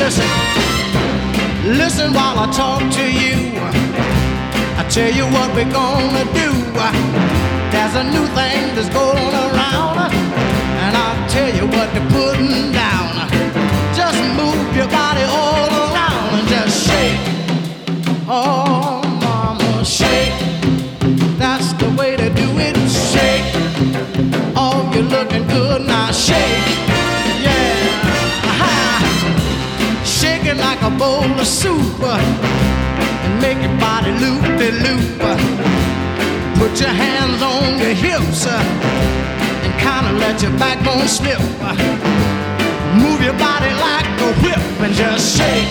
listen. 0.00 0.28
Listen 1.82 2.12
while 2.14 2.38
I 2.38 2.46
talk 2.50 2.80
to 2.98 3.04
you. 3.22 3.36
I 4.80 4.82
tell 4.88 5.12
you 5.18 5.24
what 5.34 5.48
we're 5.54 5.72
gonna 5.80 6.24
do. 6.42 6.50
There's 7.72 7.94
a 8.02 8.04
new 8.14 8.26
thing 8.38 8.60
that's 8.74 8.88
going 9.00 9.34
around. 9.44 10.10
And 10.82 10.92
I'll 10.96 11.28
tell 11.28 11.50
you 11.58 11.66
what 11.74 11.86
they're 11.94 12.10
putting 12.16 12.72
down. 12.72 13.10
Just 14.00 14.20
move 14.40 14.64
your 14.78 14.88
body 14.88 15.24
all 15.38 15.68
around 15.84 16.28
and 16.38 16.48
just 16.54 16.74
shake. 16.86 17.20
Oh, 18.26 19.02
mama, 19.24 19.84
shake. 19.84 20.34
That's 21.42 21.72
the 21.80 21.88
way 21.98 22.16
to 22.16 22.28
do 22.42 22.48
it. 22.66 22.76
Shake. 23.12 23.46
Oh, 24.56 24.90
you're 24.94 25.10
looking 25.16 25.46
good 25.46 25.82
now. 25.86 26.10
Shake. 26.10 26.89
A 30.90 30.98
bowl 30.98 31.24
of 31.40 31.46
soup 31.46 31.80
uh, 32.00 32.18
and 33.24 33.42
make 33.42 33.58
your 33.62 33.76
body 33.78 34.12
loop 34.22 34.42
de 34.58 34.70
loop. 34.84 35.20
Put 36.58 36.80
your 36.80 36.90
hands 37.04 37.42
on 37.42 37.78
your 37.78 37.94
hips 37.94 38.46
uh, 38.46 38.60
and 39.64 39.72
kind 39.80 40.06
of 40.06 40.14
let 40.20 40.42
your 40.42 40.52
backbone 40.58 41.08
slip. 41.08 41.40
uh. 41.60 41.74
Move 43.02 43.20
your 43.22 43.38
body 43.38 43.72
like 43.86 44.06
a 44.26 44.30
whip 44.42 44.62
and 44.84 44.94
just 44.94 45.36
shake. 45.36 45.70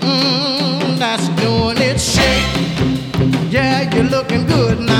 Mm, 0.00 0.98
that's 0.98 1.28
doing 1.42 1.78
it. 1.78 1.98
Shake. 2.00 3.52
Yeah, 3.52 3.94
you're 3.94 4.04
looking 4.04 4.46
good 4.46 4.80
now. 4.80 4.93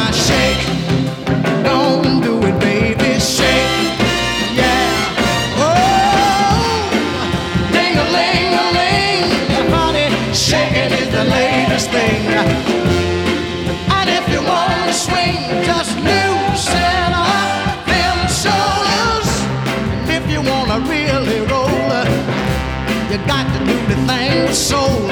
Thing 24.06 24.52
soul. 24.52 25.08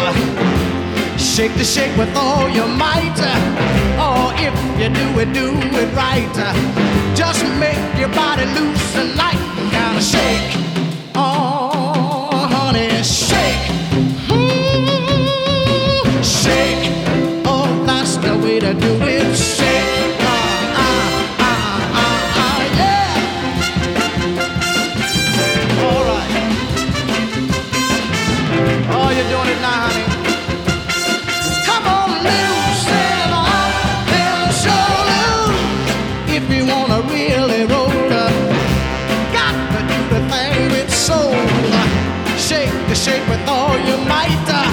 Shake 1.18 1.54
the 1.54 1.64
shake 1.64 1.96
with 1.96 2.14
all 2.16 2.48
your 2.48 2.68
might. 2.68 3.18
Or 4.06 4.32
if 4.46 4.54
you 4.80 4.88
do 4.88 5.06
it, 5.20 5.32
do 5.32 5.48
it 5.80 5.94
right. 5.94 6.36
Just 7.14 7.44
make 7.58 7.82
your 7.98 8.08
body 8.08 8.44
loose 8.56 8.96
and 8.96 9.16
light 9.16 9.40
of 9.84 10.02
shake. 10.02 10.56
Oh, 11.14 12.30
honey, 12.54 13.02
shake. 13.02 13.64
Mm, 14.28 16.22
shake. 16.42 16.90
Oh, 17.46 17.66
that's 17.86 18.16
the 18.16 18.36
way 18.38 18.60
to 18.60 18.74
do 18.74 18.92
it. 18.96 19.01
Shake 42.94 43.26
with 43.26 43.40
all 43.48 43.78
your 43.88 43.96
might. 44.06 44.28
Uh, 44.46 44.68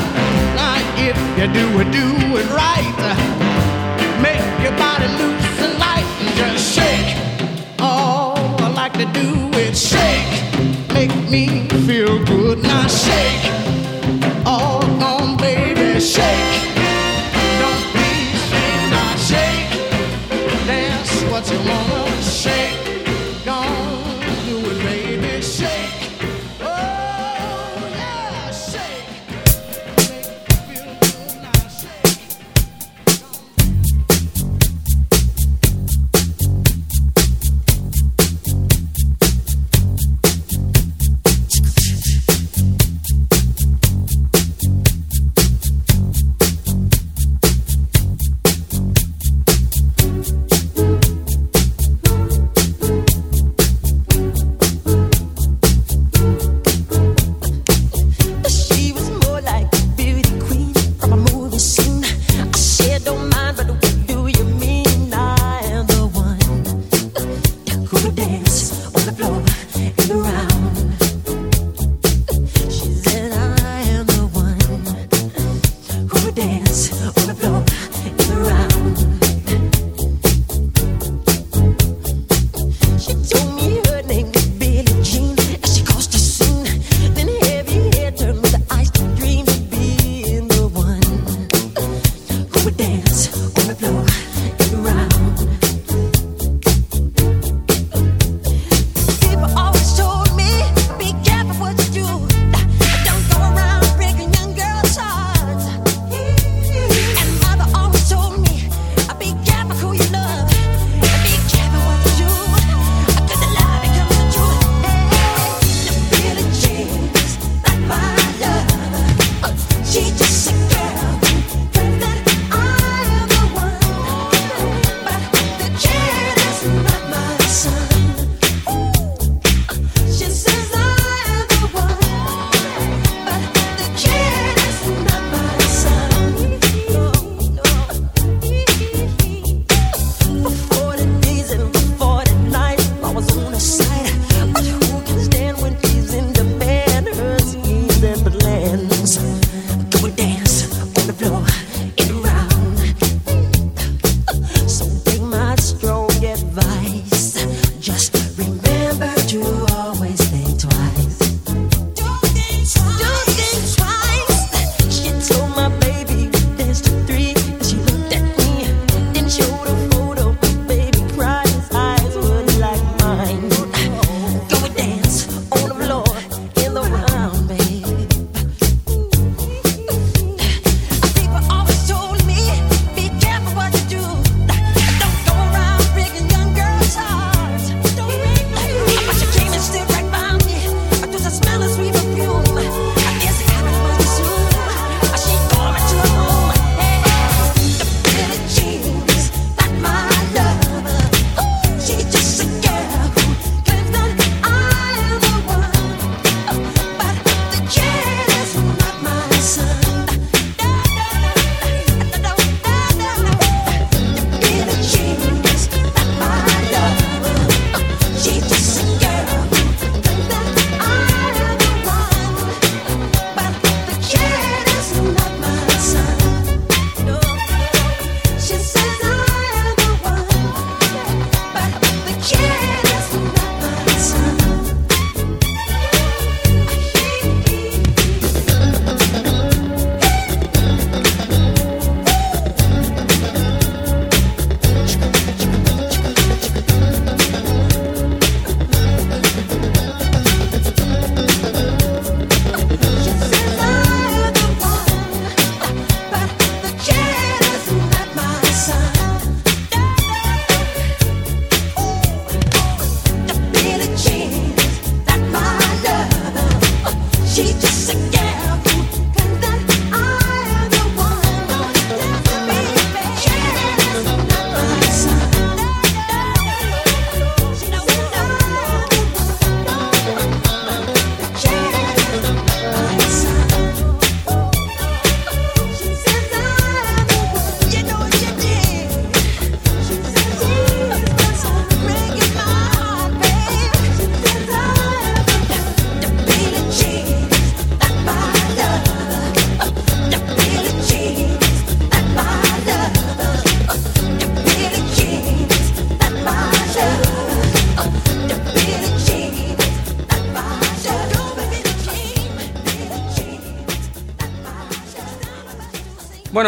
now, 0.54 0.76
if 0.98 1.16
you 1.40 1.48
do 1.54 1.80
it, 1.80 1.90
do 1.90 2.38
it 2.38 2.46
right. 2.52 2.94
Uh, 3.00 3.29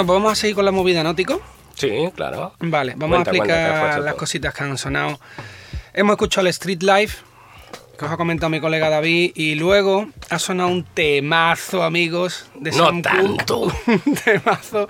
Bueno, 0.01 0.13
pues 0.13 0.23
vamos 0.23 0.31
a 0.31 0.35
seguir 0.41 0.55
con 0.55 0.65
la 0.65 0.71
movida, 0.71 1.03
¿no, 1.03 1.13
Tico? 1.13 1.39
Sí, 1.75 2.09
claro. 2.15 2.53
Vale, 2.59 2.93
vamos 2.97 3.17
Cuenta, 3.17 3.29
a 3.29 3.33
cuenta, 3.35 3.45
¿qué 3.45 3.53
has 3.53 3.67
explicar 3.67 3.81
puesto 3.81 4.01
las 4.01 4.15
cositas 4.15 4.53
que 4.55 4.63
han 4.63 4.77
sonado. 4.79 5.19
Hemos 5.93 6.13
escuchado 6.13 6.47
el 6.47 6.49
Street 6.49 6.81
Life, 6.81 7.19
que 7.99 8.05
os 8.05 8.11
ha 8.11 8.17
comentado 8.17 8.49
mi 8.49 8.59
colega 8.59 8.89
David, 8.89 9.33
y 9.35 9.53
luego 9.53 10.07
ha 10.31 10.39
sonado 10.39 10.69
un 10.69 10.85
temazo, 10.85 11.83
amigos, 11.83 12.47
de 12.55 12.71
No 12.71 12.85
Sam 12.85 13.01
tanto. 13.03 13.61
Cooke. 13.61 14.01
un 14.07 14.15
temazo 14.15 14.89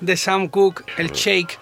de 0.00 0.16
Sam 0.16 0.46
Cooke, 0.46 0.84
el 0.98 1.10
Shake. 1.10 1.58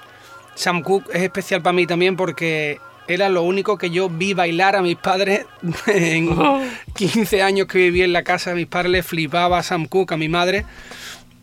Sam 0.55 0.83
Cooke 0.83 1.09
es 1.15 1.23
especial 1.23 1.63
para 1.63 1.73
mí 1.73 1.87
también 1.87 2.15
porque 2.15 2.79
era 3.09 3.31
lo 3.31 3.43
único 3.43 3.79
que 3.79 3.89
yo 3.89 4.11
vi 4.11 4.35
bailar 4.35 4.77
a 4.77 4.83
mis 4.83 4.97
padres 4.97 5.47
en 5.87 6.29
15 6.95 7.43
años 7.43 7.69
que 7.69 7.79
viví 7.79 8.03
en 8.03 8.13
la 8.13 8.23
casa 8.23 8.51
de 8.51 8.57
mis 8.57 8.67
padres, 8.67 8.93
le 8.93 9.03
flipaba 9.03 9.57
a 9.57 9.63
Sam 9.63 9.87
Cooke, 9.87 10.13
a 10.13 10.19
mi 10.19 10.29
madre. 10.29 10.67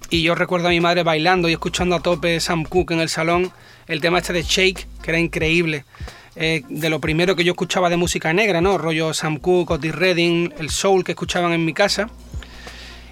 Y 0.09 0.23
yo 0.23 0.33
recuerdo 0.33 0.67
a 0.67 0.71
mi 0.71 0.79
madre 0.79 1.03
bailando 1.03 1.49
y 1.49 1.53
escuchando 1.53 1.95
a 1.95 1.99
tope 1.99 2.39
Sam 2.39 2.63
Cooke 2.63 2.91
en 2.91 2.99
el 2.99 3.09
salón, 3.09 3.51
el 3.87 4.01
tema 4.01 4.17
este 4.17 4.33
de 4.33 4.41
Shake, 4.41 4.87
que 5.03 5.11
era 5.11 5.19
increíble. 5.19 5.85
Eh, 6.35 6.63
de 6.67 6.89
lo 6.89 6.99
primero 6.99 7.35
que 7.35 7.43
yo 7.43 7.51
escuchaba 7.51 7.89
de 7.89 7.97
música 7.97 8.33
negra, 8.33 8.61
¿no? 8.61 8.77
Rollo 8.77 9.13
Sam 9.13 9.37
Cooke, 9.37 9.71
Otis 9.71 9.93
Redding, 9.93 10.53
el 10.57 10.69
soul 10.69 11.03
que 11.03 11.11
escuchaban 11.11 11.51
en 11.51 11.63
mi 11.63 11.73
casa. 11.73 12.09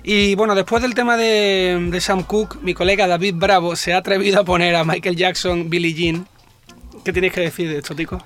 Y 0.01 0.35
bueno, 0.35 0.55
después 0.55 0.81
del 0.81 0.95
tema 0.95 1.17
de, 1.17 1.87
de 1.91 2.01
Sam 2.01 2.23
Cooke, 2.23 2.61
mi 2.61 2.73
colega 2.73 3.05
David 3.07 3.35
Bravo 3.35 3.75
se 3.75 3.93
ha 3.93 3.97
atrevido 3.97 4.39
a 4.39 4.43
poner 4.43 4.75
a 4.75 4.83
Michael 4.83 5.17
Jackson, 5.17 5.69
Billie 5.69 5.93
Jean. 5.93 6.27
¿Qué 7.03 7.13
tienes 7.13 7.33
que 7.33 7.41
decir 7.41 7.69
de 7.69 7.77
esto, 7.77 7.95
Tico? 7.95 8.23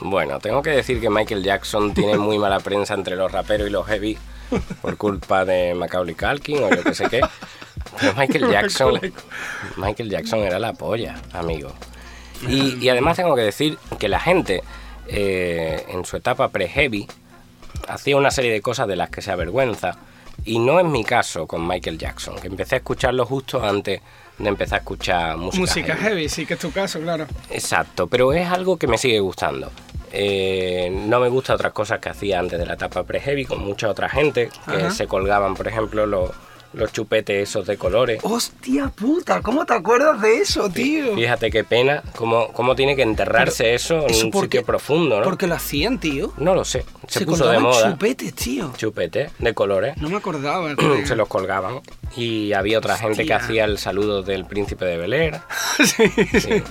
Bueno, 0.00 0.38
tengo 0.38 0.62
que 0.62 0.70
decir 0.70 1.00
que 1.00 1.10
Michael 1.10 1.42
Jackson 1.42 1.94
tiene 1.94 2.18
muy 2.18 2.38
mala 2.38 2.60
prensa 2.60 2.94
entre 2.94 3.16
los 3.16 3.32
raperos 3.32 3.68
y 3.68 3.70
los 3.70 3.86
heavy 3.86 4.18
por 4.82 4.96
culpa 4.96 5.44
de 5.44 5.74
Macaulay 5.74 6.14
Culkin 6.14 6.62
o 6.62 6.70
yo 6.70 6.82
que 6.82 6.94
sé 6.94 7.08
qué. 7.08 7.20
Pero 8.00 8.14
Michael 8.14 8.48
Jackson, 8.52 9.00
Michael 9.76 10.10
Jackson 10.10 10.40
era 10.40 10.58
la 10.58 10.72
polla, 10.72 11.16
amigo. 11.32 11.72
Y, 12.48 12.76
y 12.84 12.88
además 12.88 13.16
tengo 13.16 13.34
que 13.34 13.42
decir 13.42 13.78
que 13.98 14.08
la 14.08 14.20
gente 14.20 14.62
eh, 15.06 15.84
en 15.88 16.04
su 16.04 16.16
etapa 16.16 16.48
pre-heavy 16.48 17.06
hacía 17.88 18.16
una 18.16 18.30
serie 18.30 18.52
de 18.52 18.60
cosas 18.60 18.88
de 18.88 18.96
las 18.96 19.10
que 19.10 19.22
se 19.22 19.30
avergüenza. 19.30 19.96
Y 20.44 20.58
no 20.58 20.78
es 20.80 20.84
mi 20.86 21.04
caso 21.04 21.46
con 21.46 21.66
Michael 21.66 21.96
Jackson, 21.96 22.36
que 22.38 22.48
empecé 22.48 22.74
a 22.74 22.78
escucharlo 22.78 23.24
justo 23.24 23.64
antes 23.64 24.00
de 24.36 24.48
empezar 24.48 24.78
a 24.78 24.80
escuchar 24.80 25.36
música, 25.36 25.60
Música 25.60 25.94
heavy. 25.96 26.04
heavy, 26.16 26.28
sí 26.28 26.44
que 26.44 26.54
es 26.54 26.60
tu 26.60 26.72
caso, 26.72 27.00
claro. 27.00 27.26
Exacto, 27.50 28.08
pero 28.08 28.32
es 28.32 28.46
algo 28.48 28.76
que 28.76 28.86
me 28.88 28.98
sigue 28.98 29.20
gustando. 29.20 29.70
Eh, 30.12 30.90
no 31.06 31.20
me 31.20 31.28
gusta 31.28 31.54
otras 31.54 31.72
cosas 31.72 32.00
que 32.00 32.08
hacía 32.08 32.40
antes 32.40 32.58
de 32.58 32.66
la 32.66 32.74
etapa 32.74 33.04
pre-heavy 33.04 33.44
con 33.46 33.60
mucha 33.64 33.88
otra 33.88 34.08
gente 34.08 34.48
que 34.66 34.76
Ajá. 34.76 34.90
se 34.90 35.06
colgaban, 35.06 35.54
por 35.54 35.66
ejemplo, 35.68 36.04
los, 36.04 36.30
los 36.74 36.92
chupetes 36.92 37.48
esos 37.48 37.66
de 37.66 37.76
colores. 37.76 38.20
Hostia 38.22 38.88
puta, 38.88 39.40
¿cómo 39.42 39.64
te 39.66 39.74
acuerdas 39.74 40.20
de 40.20 40.38
eso, 40.38 40.68
tío? 40.70 41.14
Fíjate 41.14 41.50
qué 41.50 41.64
pena, 41.64 42.02
cómo, 42.16 42.48
cómo 42.52 42.74
tiene 42.74 42.96
que 42.96 43.02
enterrarse 43.02 43.74
eso 43.74 44.02
en 44.04 44.10
¿Eso 44.10 44.26
un 44.26 44.32
sitio 44.32 44.64
profundo, 44.64 45.18
¿no? 45.18 45.24
Porque 45.24 45.46
lo 45.46 45.54
hacían, 45.54 45.98
tío. 45.98 46.32
No 46.36 46.54
lo 46.54 46.64
sé, 46.64 46.84
se, 47.08 47.20
Se 47.20 47.26
puso 47.26 47.48
de 47.48 47.58
moda. 47.58 47.92
chupetes, 47.92 48.34
tío. 48.34 48.72
Chupete 48.76 49.30
de 49.38 49.54
colores. 49.54 49.96
No 49.98 50.08
me 50.10 50.16
acordaba. 50.16 50.74
Se 51.04 51.16
los 51.16 51.28
colgaban. 51.28 51.80
Y 52.16 52.52
había 52.52 52.78
otra 52.78 52.96
gente 52.96 53.24
que 53.26 53.34
hacía 53.34 53.64
el 53.64 53.78
saludo 53.78 54.22
del 54.22 54.44
príncipe 54.44 54.84
de 54.84 54.96
Bel 54.96 55.12
Air. 55.12 55.40
sí, 55.84 56.08
Sí. 56.40 56.62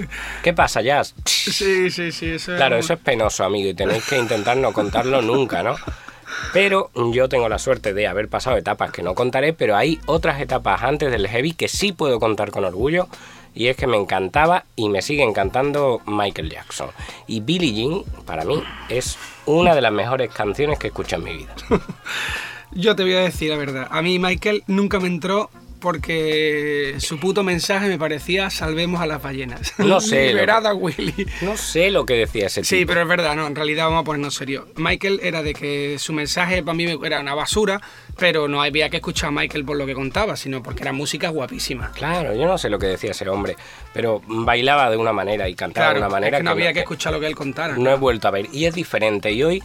¿Qué 0.41 0.53
pasa, 0.53 0.81
Jazz? 0.81 1.13
sí, 1.25 1.89
sí, 1.91 2.11
sí, 2.11 2.27
eso 2.27 2.55
Claro, 2.55 2.77
es 2.77 2.85
eso 2.85 2.93
es 2.93 2.99
penoso, 2.99 3.43
amigo, 3.43 3.69
y 3.69 3.73
tenéis 3.73 4.03
que 4.05 4.17
intentar 4.17 4.55
no 4.57 4.71
contarlo 4.71 5.21
nunca, 5.21 5.63
¿no? 5.63 5.75
Pero 6.53 6.91
yo 7.11 7.29
tengo 7.29 7.49
la 7.49 7.59
suerte 7.59 7.93
de 7.93 8.07
haber 8.07 8.29
pasado 8.29 8.57
etapas 8.57 8.91
que 8.91 9.03
no 9.03 9.15
contaré, 9.15 9.53
pero 9.53 9.75
hay 9.75 9.99
otras 10.05 10.39
etapas 10.41 10.83
antes 10.83 11.11
del 11.11 11.27
heavy 11.27 11.53
que 11.53 11.67
sí 11.67 11.91
puedo 11.91 12.19
contar 12.19 12.51
con 12.51 12.65
orgullo, 12.65 13.07
y 13.55 13.67
es 13.67 13.77
que 13.77 13.87
me 13.87 13.97
encantaba 13.97 14.65
y 14.75 14.89
me 14.89 15.01
sigue 15.01 15.23
encantando 15.23 16.01
Michael 16.05 16.49
Jackson. 16.49 16.89
Y 17.27 17.41
Billie 17.41 17.73
Jean, 17.73 18.03
para 18.25 18.45
mí, 18.45 18.63
es 18.89 19.17
una 19.45 19.75
de 19.75 19.81
las 19.81 19.91
mejores 19.91 20.33
canciones 20.33 20.79
que 20.79 20.87
he 20.87 20.89
escuchado 20.89 21.21
en 21.21 21.33
mi 21.33 21.37
vida. 21.37 21.55
Yo 22.71 22.95
te 22.95 23.03
voy 23.03 23.13
a 23.13 23.21
decir 23.21 23.51
la 23.51 23.57
verdad. 23.57 23.87
A 23.91 24.01
mí 24.01 24.17
Michael 24.17 24.63
nunca 24.67 24.99
me 24.99 25.07
entró 25.07 25.51
porque 25.83 26.95
su 26.99 27.19
puto 27.19 27.43
mensaje 27.43 27.87
me 27.87 27.97
parecía 27.97 28.49
salvemos 28.49 29.01
a 29.01 29.05
las 29.05 29.21
ballenas. 29.21 29.73
No 29.77 29.99
sé, 30.01 30.27
lo- 30.27 30.33
Liberad 30.33 30.65
a 30.67 30.73
Willy. 30.73 31.27
No 31.41 31.55
sé 31.57 31.91
lo 31.91 32.05
que 32.05 32.13
decía 32.15 32.47
ese 32.47 32.61
tipo. 32.61 32.69
Sí, 32.69 32.85
pero 32.85 33.01
es 33.01 33.07
verdad, 33.07 33.35
no, 33.35 33.45
en 33.47 33.55
realidad 33.55 33.85
vamos 33.85 34.01
a 34.01 34.03
ponernos 34.03 34.33
serio. 34.35 34.67
Michael 34.75 35.19
era 35.23 35.43
de 35.43 35.53
que 35.53 35.97
su 35.99 36.13
mensaje 36.13 36.63
para 36.63 36.73
mí 36.75 36.85
era 37.03 37.19
una 37.19 37.35
basura, 37.35 37.81
pero 38.17 38.47
no 38.47 38.61
había 38.61 38.89
que 38.89 38.97
escuchar 38.97 39.29
a 39.29 39.31
Michael 39.31 39.65
por 39.65 39.77
lo 39.77 39.85
que 39.85 39.93
contaba, 39.93 40.35
sino 40.35 40.63
porque 40.63 40.81
era 40.83 40.93
música 40.93 41.29
guapísima. 41.29 41.91
Claro, 41.91 42.33
yo 42.35 42.45
no 42.45 42.57
sé 42.57 42.69
lo 42.69 42.79
que 42.79 42.87
decía 42.87 43.11
ese 43.11 43.27
hombre, 43.29 43.55
pero 43.93 44.21
bailaba 44.27 44.89
de 44.89 44.97
una 44.97 45.13
manera 45.13 45.47
y 45.49 45.55
cantaba 45.55 45.87
Claro, 45.87 45.99
de 45.99 46.05
una 46.05 46.09
manera 46.09 46.37
es 46.37 46.39
que 46.41 46.43
no 46.45 46.51
había 46.51 46.73
que 46.73 46.79
escuchar 46.79 47.13
lo 47.13 47.19
que 47.19 47.27
él 47.27 47.35
contara. 47.35 47.75
no 47.77 47.89
he 47.91 47.95
vuelto 47.95 48.27
a 48.27 48.31
ver. 48.31 48.47
Y 48.51 48.65
es 48.65 48.73
diferente. 48.75 49.31
Y 49.31 49.43
hoy 49.43 49.63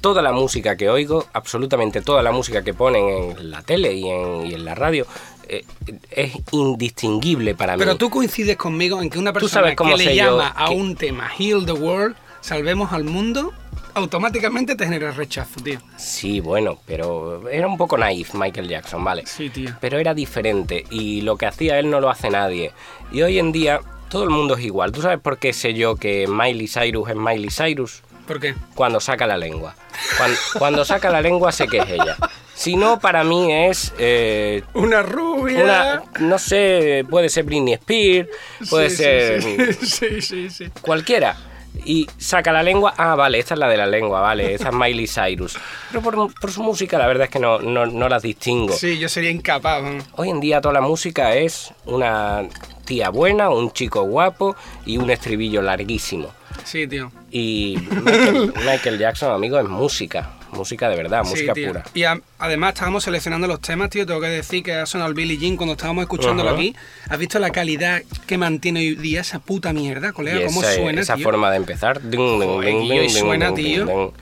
toda 0.00 0.22
la 0.22 0.32
música 0.32 0.76
que 0.76 0.88
oigo, 0.88 1.26
absolutamente 1.32 2.00
toda 2.02 2.22
la 2.22 2.30
música 2.32 2.62
que 2.62 2.74
ponen 2.74 3.34
en 3.38 3.50
la 3.50 3.62
tele 3.62 3.94
y 3.94 4.08
en, 4.08 4.46
y 4.46 4.54
en 4.54 4.64
la 4.64 4.74
radio, 4.74 5.06
es 5.48 6.32
indistinguible 6.52 7.54
para 7.54 7.76
Pero 7.76 7.92
mí. 7.92 7.98
tú 7.98 8.10
coincides 8.10 8.56
conmigo 8.56 9.00
en 9.02 9.10
que 9.10 9.18
una 9.18 9.32
persona 9.32 9.50
sabes 9.52 9.76
cómo 9.76 9.96
que 9.96 10.04
le 10.04 10.16
yo 10.16 10.24
llama 10.30 10.52
a 10.56 10.68
que- 10.68 10.74
un 10.74 10.96
tema 10.96 11.30
Heal 11.38 11.64
the 11.66 11.72
World, 11.72 12.16
salvemos 12.40 12.92
al 12.92 13.04
mundo, 13.04 13.52
automáticamente 13.94 14.74
te 14.76 14.84
genera 14.84 15.10
rechazo, 15.12 15.60
tío. 15.62 15.80
Sí, 15.96 16.40
bueno, 16.40 16.78
pero 16.86 17.48
era 17.48 17.66
un 17.66 17.76
poco 17.78 17.96
naif 17.96 18.34
Michael 18.34 18.68
Jackson, 18.68 19.02
¿vale? 19.04 19.24
Sí, 19.26 19.48
tío. 19.50 19.70
Pero 19.80 19.98
era 19.98 20.14
diferente 20.14 20.84
y 20.90 21.22
lo 21.22 21.36
que 21.36 21.46
hacía 21.46 21.78
él 21.78 21.90
no 21.90 22.00
lo 22.00 22.10
hace 22.10 22.28
nadie. 22.30 22.72
Y 23.12 23.22
hoy 23.22 23.38
en 23.38 23.52
día 23.52 23.80
todo 24.08 24.24
el 24.24 24.30
mundo 24.30 24.54
es 24.56 24.64
igual. 24.64 24.92
¿Tú 24.92 25.02
sabes 25.02 25.18
por 25.18 25.38
qué 25.38 25.52
sé 25.52 25.74
yo 25.74 25.96
que 25.96 26.26
Miley 26.28 26.68
Cyrus 26.68 27.08
es 27.08 27.16
Miley 27.16 27.50
Cyrus? 27.50 28.02
¿Por 28.26 28.40
qué? 28.40 28.54
Cuando 28.74 29.00
saca 29.00 29.26
la 29.26 29.36
lengua. 29.38 29.74
Cuando, 30.18 30.36
cuando 30.58 30.84
saca 30.84 31.10
la 31.10 31.20
lengua 31.20 31.52
sé 31.52 31.66
que 31.68 31.78
es 31.78 31.88
ella. 31.90 32.16
Si 32.56 32.74
no, 32.74 32.98
para 32.98 33.22
mí 33.22 33.52
es 33.52 33.92
eh, 33.98 34.62
Una 34.72 35.02
rubia. 35.02 35.62
una, 35.62 36.02
no 36.20 36.38
sé, 36.38 37.04
puede 37.10 37.28
ser 37.28 37.44
Britney 37.44 37.74
Spears, 37.74 38.28
puede 38.70 38.88
Sí, 38.88 38.96
ser 38.96 39.42
sí, 39.42 39.56
sí, 39.58 39.86
sí, 39.86 40.22
sí, 40.22 40.50
sí. 40.50 40.64
cualquiera. 40.80 41.36
Y 41.84 42.06
saca 42.16 42.52
la 42.52 42.62
lengua, 42.62 42.94
ah, 42.96 43.14
vale, 43.14 43.38
esta 43.38 43.52
es 43.52 43.60
la 43.60 43.68
de 43.68 43.76
la 43.76 43.86
lengua, 43.86 44.22
vale, 44.22 44.54
esta 44.54 44.70
es 44.70 44.74
Miley 44.74 45.06
Cyrus. 45.06 45.58
Pero 45.90 46.00
por, 46.02 46.34
por 46.40 46.50
su 46.50 46.62
música 46.62 46.96
la 46.98 47.06
verdad 47.06 47.24
es 47.24 47.30
que 47.30 47.38
no, 47.38 47.58
no, 47.58 47.84
no 47.84 48.08
las 48.08 48.22
distingo. 48.22 48.72
Sí, 48.72 48.98
yo 48.98 49.10
sería 49.10 49.30
incapaz. 49.30 49.82
¿no? 49.82 50.02
Hoy 50.16 50.30
en 50.30 50.40
día 50.40 50.62
toda 50.62 50.72
la 50.72 50.80
música 50.80 51.34
es 51.34 51.74
una 51.84 52.44
tía 52.86 53.10
buena, 53.10 53.50
un 53.50 53.70
chico 53.72 54.02
guapo 54.04 54.56
y 54.86 54.96
un 54.96 55.10
estribillo 55.10 55.60
larguísimo. 55.60 56.32
Sí, 56.64 56.86
tío. 56.86 57.12
Y 57.30 57.76
Michael, 57.90 58.52
Michael 58.64 58.98
Jackson, 58.98 59.30
amigo, 59.30 59.58
es 59.58 59.68
música, 59.68 60.30
música 60.52 60.88
de 60.88 60.96
verdad, 60.96 61.22
Sí, 61.24 61.30
música 61.30 61.52
tío. 61.52 61.68
pura. 61.68 61.84
Y 61.94 62.04
a- 62.04 62.20
además 62.38 62.74
estábamos 62.74 63.04
seleccionando 63.04 63.46
los 63.46 63.60
temas, 63.60 63.90
tío. 63.90 64.06
Tengo 64.06 64.20
que 64.20 64.28
decir 64.28 64.62
que 64.62 64.74
ha 64.74 64.86
sonado 64.86 65.08
el 65.08 65.14
Billie 65.14 65.36
Jean 65.38 65.56
cuando 65.56 65.72
estábamos 65.74 66.02
escuchándolo 66.02 66.50
aquí. 66.50 66.74
¿Has 67.08 67.18
visto 67.18 67.38
la 67.38 67.50
calidad 67.50 68.02
que 68.26 68.38
mantiene 68.38 68.80
hoy 68.80 68.94
día 68.96 69.20
esa 69.20 69.38
puta 69.38 69.72
mierda, 69.72 70.12
colega? 70.12 70.42
Y 70.42 70.46
¿Cómo 70.46 70.62
esa, 70.62 70.74
suena, 70.74 71.00
esa 71.00 71.14
tío? 71.16 71.24
forma 71.24 71.50
de 71.50 71.56
empezar, 71.56 72.00
y 72.04 73.08
suena, 73.10 73.54
tío. 73.54 74.12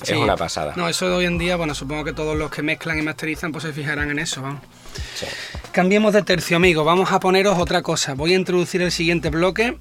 es 0.00 0.08
Sí. 0.10 0.14
una 0.14 0.36
pasada. 0.36 0.74
No, 0.76 0.88
eso 0.88 1.08
de 1.08 1.14
hoy 1.16 1.24
en 1.24 1.38
día, 1.38 1.56
bueno, 1.56 1.74
supongo 1.74 2.04
que 2.04 2.12
todos 2.12 2.36
los 2.38 2.52
que 2.52 2.62
mezclan 2.62 2.98
y 3.00 3.02
masterizan 3.02 3.50
pues 3.50 3.64
se 3.64 3.72
fijarán 3.72 4.08
en 4.10 4.20
eso, 4.20 4.42
vamos. 4.42 4.60
Sí. 5.16 5.26
Cambiemos 5.72 6.12
de 6.12 6.22
tercio, 6.22 6.56
amigos. 6.56 6.86
Vamos 6.86 7.10
a 7.10 7.18
poneros 7.18 7.58
otra 7.58 7.82
cosa. 7.82 8.14
Voy 8.14 8.32
a 8.32 8.36
introducir 8.36 8.80
el 8.82 8.92
siguiente 8.92 9.28
bloque 9.30 9.76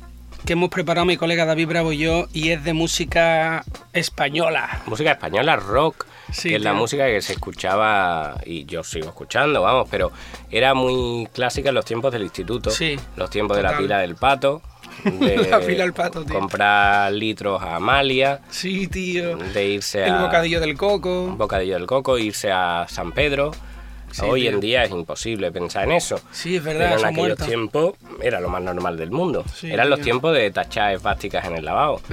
que 0.45 0.53
hemos 0.53 0.69
preparado 0.69 1.05
mi 1.05 1.17
colega 1.17 1.45
David 1.45 1.67
Bravo 1.67 1.91
y 1.91 1.97
yo 1.97 2.27
y 2.33 2.51
es 2.51 2.63
de 2.63 2.73
música 2.73 3.63
española. 3.93 4.81
Música 4.85 5.11
española, 5.11 5.55
rock, 5.57 6.05
Sí, 6.31 6.49
que 6.49 6.55
es 6.57 6.61
la 6.61 6.73
música 6.73 7.05
que 7.05 7.21
se 7.21 7.33
escuchaba 7.33 8.35
y 8.45 8.65
yo 8.65 8.83
sigo 8.83 9.07
escuchando, 9.07 9.61
vamos, 9.61 9.87
pero 9.89 10.11
era 10.51 10.73
muy 10.73 11.27
clásica 11.33 11.69
en 11.69 11.75
los 11.75 11.85
tiempos 11.85 12.11
del 12.11 12.23
instituto, 12.23 12.69
Sí, 12.69 12.97
los 13.15 13.29
tiempos 13.29 13.55
de 13.55 13.63
la 13.63 13.77
pila 13.77 13.99
del 13.99 14.15
pato, 14.15 14.61
de 15.05 15.37
La 15.49 15.59
pila 15.61 15.83
del 15.83 15.93
pato, 15.93 16.25
tío. 16.25 16.37
comprar 16.37 17.11
litros 17.13 17.61
a 17.61 17.77
Amalia, 17.77 18.41
Sí, 18.49 18.87
tío. 18.87 19.37
de 19.37 19.65
irse 19.67 20.03
El 20.03 20.15
a 20.15 20.21
bocadillo 20.23 20.59
del 20.59 20.77
coco. 20.77 21.27
bocadillo 21.37 21.75
del 21.75 21.85
coco, 21.87 22.17
irse 22.17 22.51
a 22.51 22.85
San 22.89 23.11
Pedro. 23.13 23.51
Sí, 24.11 24.21
Hoy 24.25 24.47
en 24.47 24.59
día 24.59 24.83
es 24.83 24.91
imposible 24.91 25.51
pensar 25.51 25.83
en 25.83 25.91
eso. 25.91 26.19
Sí, 26.31 26.55
es 26.55 26.63
verdad, 26.63 26.91
Pero 26.95 26.99
en 27.01 27.05
aquellos 27.05 27.37
tiempos 27.37 27.93
era 28.21 28.39
lo 28.39 28.49
más 28.49 28.61
normal 28.63 28.97
del 28.97 29.11
mundo. 29.11 29.43
Sí, 29.53 29.71
Eran 29.71 29.89
los 29.89 30.01
tiempos 30.01 30.33
de 30.33 30.49
tachar 30.51 30.93
esvásticas 30.93 31.45
en 31.45 31.55
el 31.57 31.65
lavabo. 31.65 32.01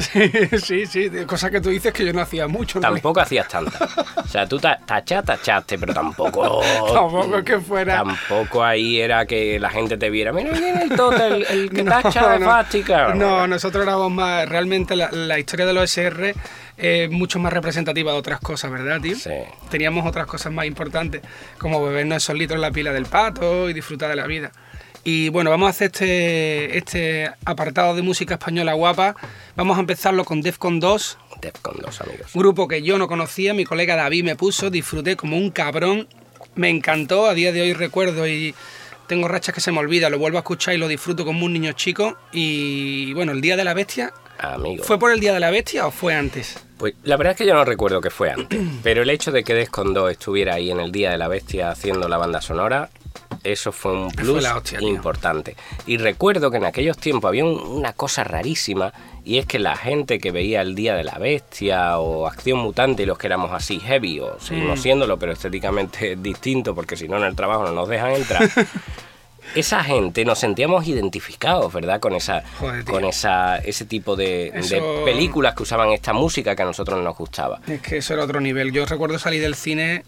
sí, 0.62 0.86
sí, 0.86 1.08
de- 1.08 1.26
cosa 1.26 1.50
que 1.50 1.60
tú 1.60 1.70
dices 1.70 1.92
que 1.92 2.04
yo 2.04 2.12
no 2.12 2.20
hacía 2.20 2.46
mucho. 2.48 2.78
¿no? 2.78 2.82
Tampoco 2.82 3.20
hacías 3.20 3.48
tantas. 3.48 3.80
O 4.18 4.26
sea, 4.28 4.46
tú 4.46 4.58
ta- 4.58 4.78
tachar, 4.84 5.24
tachaste, 5.24 5.78
pero 5.78 5.94
tampoco. 5.94 6.60
Tampoco 6.92 7.38
es 7.38 7.44
que 7.44 7.58
fuera. 7.60 7.96
Tampoco 7.96 8.62
ahí 8.64 9.00
era 9.00 9.24
que 9.26 9.58
la 9.60 9.70
gente 9.70 9.96
te 9.96 10.10
viera. 10.10 10.32
Mira, 10.32 10.50
viene 10.50 10.82
el 10.82 10.90
toto, 10.90 11.24
el, 11.24 11.44
el 11.46 11.70
que 11.70 11.82
No, 11.84 11.90
tacha 12.02 12.22
no. 12.22 12.34
esvástica. 12.34 13.14
No, 13.14 13.46
nosotros 13.46 13.84
éramos 13.84 14.10
más. 14.10 14.48
Realmente 14.48 14.96
la, 14.96 15.10
la 15.12 15.38
historia 15.38 15.64
de 15.66 15.72
los 15.72 15.84
SR 15.84 16.34
es 16.76 17.10
mucho 17.10 17.38
más 17.38 17.52
representativa 17.52 18.12
de 18.12 18.18
otras 18.18 18.40
cosas, 18.40 18.70
¿verdad, 18.70 19.00
tío? 19.00 19.16
Sí. 19.16 19.30
Teníamos 19.70 20.06
otras 20.06 20.26
cosas 20.26 20.52
más 20.52 20.66
importantes, 20.66 21.22
como 21.58 21.84
bebernos 21.84 22.22
esos 22.22 22.36
litros 22.36 22.56
en 22.56 22.62
la 22.62 22.70
pila 22.70 22.92
del 22.92 23.06
pato 23.06 23.68
y 23.70 23.72
disfrutar 23.72 24.10
de 24.10 24.16
la 24.16 24.26
vida. 24.26 24.52
Y 25.04 25.28
bueno, 25.28 25.50
vamos 25.50 25.66
a 25.66 25.70
hacer 25.70 25.90
este, 25.92 26.78
este 26.78 27.30
apartado 27.44 27.94
de 27.94 28.00
música 28.00 28.34
española 28.34 28.72
guapa. 28.72 29.14
Vamos 29.54 29.76
a 29.76 29.80
empezarlo 29.80 30.24
con 30.24 30.40
Defcon 30.40 30.80
2, 30.80 31.18
Defcon 31.42 31.76
2, 31.78 32.00
amigos. 32.00 32.32
grupo 32.32 32.66
que 32.66 32.82
yo 32.82 32.96
no 32.96 33.06
conocía, 33.06 33.52
mi 33.52 33.66
colega 33.66 33.96
David 33.96 34.24
me 34.24 34.34
puso, 34.34 34.70
disfruté 34.70 35.14
como 35.14 35.36
un 35.36 35.50
cabrón, 35.50 36.08
me 36.54 36.70
encantó, 36.70 37.26
a 37.26 37.34
día 37.34 37.52
de 37.52 37.60
hoy 37.60 37.74
recuerdo 37.74 38.26
y 38.26 38.54
tengo 39.06 39.28
rachas 39.28 39.54
que 39.54 39.60
se 39.60 39.72
me 39.72 39.78
olvida, 39.78 40.08
lo 40.08 40.18
vuelvo 40.18 40.38
a 40.38 40.40
escuchar 40.40 40.74
y 40.74 40.78
lo 40.78 40.88
disfruto 40.88 41.26
como 41.26 41.44
un 41.44 41.52
niño 41.52 41.72
chico. 41.72 42.16
Y 42.32 43.12
bueno, 43.12 43.32
el 43.32 43.42
Día 43.42 43.56
de 43.56 43.64
la 43.64 43.74
Bestia, 43.74 44.14
Amigos. 44.52 44.86
¿fue 44.86 44.98
por 44.98 45.10
el 45.12 45.20
Día 45.20 45.32
de 45.32 45.40
la 45.40 45.50
Bestia 45.50 45.86
o 45.86 45.90
fue 45.90 46.14
antes? 46.14 46.58
Pues 46.76 46.94
la 47.04 47.16
verdad 47.16 47.32
es 47.32 47.38
que 47.38 47.46
yo 47.46 47.54
no 47.54 47.64
recuerdo 47.64 48.00
que 48.00 48.10
fue 48.10 48.30
antes, 48.30 48.60
pero 48.82 49.02
el 49.02 49.10
hecho 49.10 49.32
de 49.32 49.42
que 49.44 49.54
Descondo 49.54 50.08
estuviera 50.08 50.54
ahí 50.54 50.70
en 50.70 50.80
el 50.80 50.92
Día 50.92 51.10
de 51.10 51.18
la 51.18 51.28
Bestia 51.28 51.70
haciendo 51.70 52.08
la 52.08 52.18
banda 52.18 52.40
sonora, 52.40 52.90
eso 53.42 53.72
fue 53.72 53.92
un 53.92 54.10
plus 54.10 54.44
hostia, 54.46 54.80
importante. 54.80 55.54
Y 55.86 55.98
recuerdo 55.98 56.50
que 56.50 56.56
en 56.56 56.64
aquellos 56.64 56.96
tiempos 56.98 57.28
había 57.28 57.44
un- 57.44 57.60
una 57.60 57.92
cosa 57.92 58.24
rarísima 58.24 58.92
y 59.22 59.38
es 59.38 59.46
que 59.46 59.58
la 59.58 59.76
gente 59.76 60.18
que 60.18 60.30
veía 60.30 60.62
el 60.62 60.74
Día 60.74 60.94
de 60.94 61.04
la 61.04 61.18
Bestia 61.18 61.98
o 61.98 62.26
Acción 62.26 62.58
Mutante 62.58 63.02
y 63.02 63.06
los 63.06 63.18
que 63.18 63.26
éramos 63.26 63.52
así 63.52 63.80
heavy 63.80 64.20
o 64.20 64.36
Mm. 64.36 64.40
seguimos 64.40 64.80
siéndolo, 64.80 65.18
pero 65.18 65.32
estéticamente 65.32 66.16
distinto 66.20 66.74
porque 66.74 66.96
si 66.96 67.06
no 67.08 67.18
en 67.18 67.24
el 67.24 67.36
trabajo 67.36 67.64
no 67.64 67.72
nos 67.72 67.88
dejan 67.88 68.12
entrar. 68.12 68.48
Esa 69.54 69.84
gente 69.84 70.24
nos 70.24 70.38
sentíamos 70.38 70.86
identificados, 70.86 71.72
¿verdad? 71.72 72.00
Con 72.00 72.14
esa, 72.14 72.42
Joder, 72.58 72.84
con 72.84 73.04
esa, 73.04 73.58
ese 73.58 73.84
tipo 73.84 74.16
de, 74.16 74.52
películas 75.04 75.54
que 75.54 75.62
usaban 75.62 75.90
esta 75.90 76.12
música 76.12 76.56
que 76.56 76.62
a 76.62 76.66
nosotros 76.66 77.02
nos 77.02 77.16
gustaba. 77.16 77.60
Es 77.66 77.80
que 77.80 77.98
eso 77.98 78.14
era 78.14 78.24
otro 78.24 78.40
nivel. 78.40 78.72
Yo 78.72 78.86
recuerdo 78.86 79.18
salir 79.18 79.42
del 79.42 79.54
cine 79.54 80.04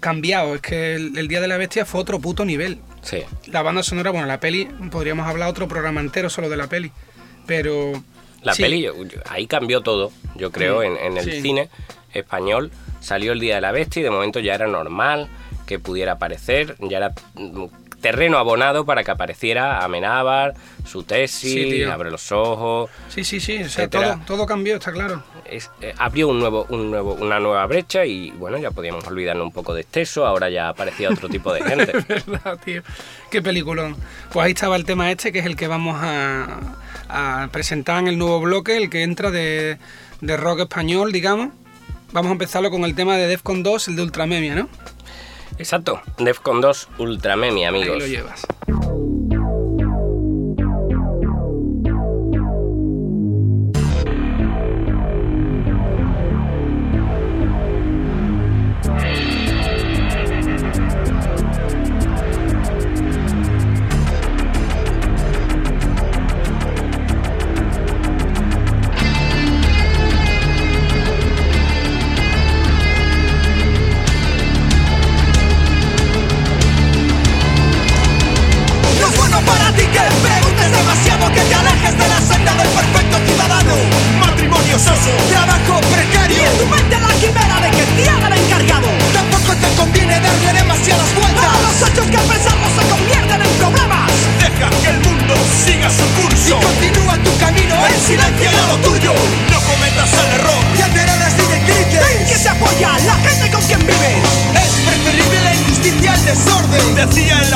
cambiado. 0.00 0.54
Es 0.54 0.60
que 0.60 0.94
el, 0.94 1.16
el 1.18 1.28
Día 1.28 1.40
de 1.40 1.48
la 1.48 1.56
Bestia 1.56 1.84
fue 1.84 2.00
otro 2.00 2.20
puto 2.20 2.44
nivel. 2.44 2.78
Sí. 3.02 3.22
La 3.46 3.62
banda 3.62 3.82
sonora, 3.82 4.10
bueno, 4.10 4.26
la 4.26 4.40
peli, 4.40 4.66
podríamos 4.90 5.26
hablar 5.26 5.48
otro 5.48 5.68
programa 5.68 6.00
entero 6.00 6.30
solo 6.30 6.48
de 6.48 6.56
la 6.56 6.68
peli. 6.68 6.92
Pero. 7.46 7.92
La 8.42 8.54
sí, 8.54 8.62
peli, 8.62 8.88
ahí 9.28 9.46
cambió 9.46 9.82
todo, 9.82 10.10
yo 10.34 10.50
creo, 10.50 10.82
en, 10.82 10.96
en 10.96 11.16
el 11.16 11.42
cine 11.42 11.68
español. 12.12 12.72
Salió 13.00 13.32
el 13.32 13.40
Día 13.40 13.56
de 13.56 13.60
la 13.60 13.70
Bestia 13.70 14.00
y 14.00 14.02
de 14.02 14.10
momento 14.10 14.40
ya 14.40 14.54
era 14.54 14.66
normal 14.66 15.28
que 15.66 15.78
pudiera 15.78 16.12
aparecer, 16.12 16.76
ya 16.80 16.96
era 16.96 17.14
terreno 18.02 18.36
abonado 18.36 18.84
para 18.84 19.02
que 19.04 19.10
apareciera 19.10 19.82
Amenábar, 19.82 20.52
su 20.84 21.04
tesis. 21.04 21.86
Abre 21.86 22.10
los 22.10 22.30
ojos. 22.32 22.90
Sí, 23.08 23.24
sí, 23.24 23.40
sí. 23.40 23.62
o 23.62 23.68
sea, 23.70 23.88
todo, 23.88 24.20
todo 24.26 24.44
cambió, 24.44 24.74
está 24.76 24.92
claro. 24.92 25.22
Es- 25.46 25.70
eh, 25.80 25.94
abrió 25.96 26.28
un 26.28 26.38
nuevo, 26.40 26.66
un 26.68 26.90
nuevo, 26.90 27.14
una 27.14 27.40
nueva 27.40 27.64
brecha 27.66 28.04
y 28.04 28.30
bueno, 28.32 28.58
ya 28.58 28.70
podíamos 28.70 29.06
olvidarnos 29.06 29.46
un 29.46 29.52
poco 29.52 29.72
de 29.72 29.80
exceso, 29.82 30.26
ahora 30.26 30.50
ya 30.50 30.68
aparecía 30.68 31.08
otro 31.08 31.28
tipo 31.30 31.52
de 31.54 31.62
gente. 31.64 31.92
¿Verdad, 32.08 32.58
tío? 32.64 32.82
Qué 33.30 33.40
peliculón. 33.40 33.96
Pues 34.32 34.44
ahí 34.44 34.52
estaba 34.52 34.76
el 34.76 34.84
tema 34.84 35.10
este, 35.10 35.32
que 35.32 35.38
es 35.38 35.46
el 35.46 35.56
que 35.56 35.68
vamos 35.68 35.96
a, 36.02 36.76
a 37.08 37.48
presentar 37.52 37.98
en 38.00 38.08
el 38.08 38.18
nuevo 38.18 38.40
bloque, 38.40 38.76
el 38.76 38.90
que 38.90 39.02
entra 39.04 39.30
de, 39.30 39.78
de 40.20 40.36
rock 40.36 40.60
español, 40.60 41.12
digamos. 41.12 41.50
Vamos 42.12 42.28
a 42.28 42.32
empezarlo 42.32 42.70
con 42.70 42.84
el 42.84 42.94
tema 42.94 43.16
de 43.16 43.26
Defcon 43.26 43.62
2, 43.62 43.88
el 43.88 43.96
de 43.96 44.02
Ultramemia, 44.02 44.54
¿no? 44.54 44.68
Exacto, 45.58 46.00
Defcon 46.18 46.60
2 46.60 46.88
Ultramemi, 46.98 47.60
Ahí 47.60 47.66
amigos. 47.66 47.98
lo 47.98 48.06
llevas. 48.06 48.42
Decía 107.06 107.40
el 107.40 107.51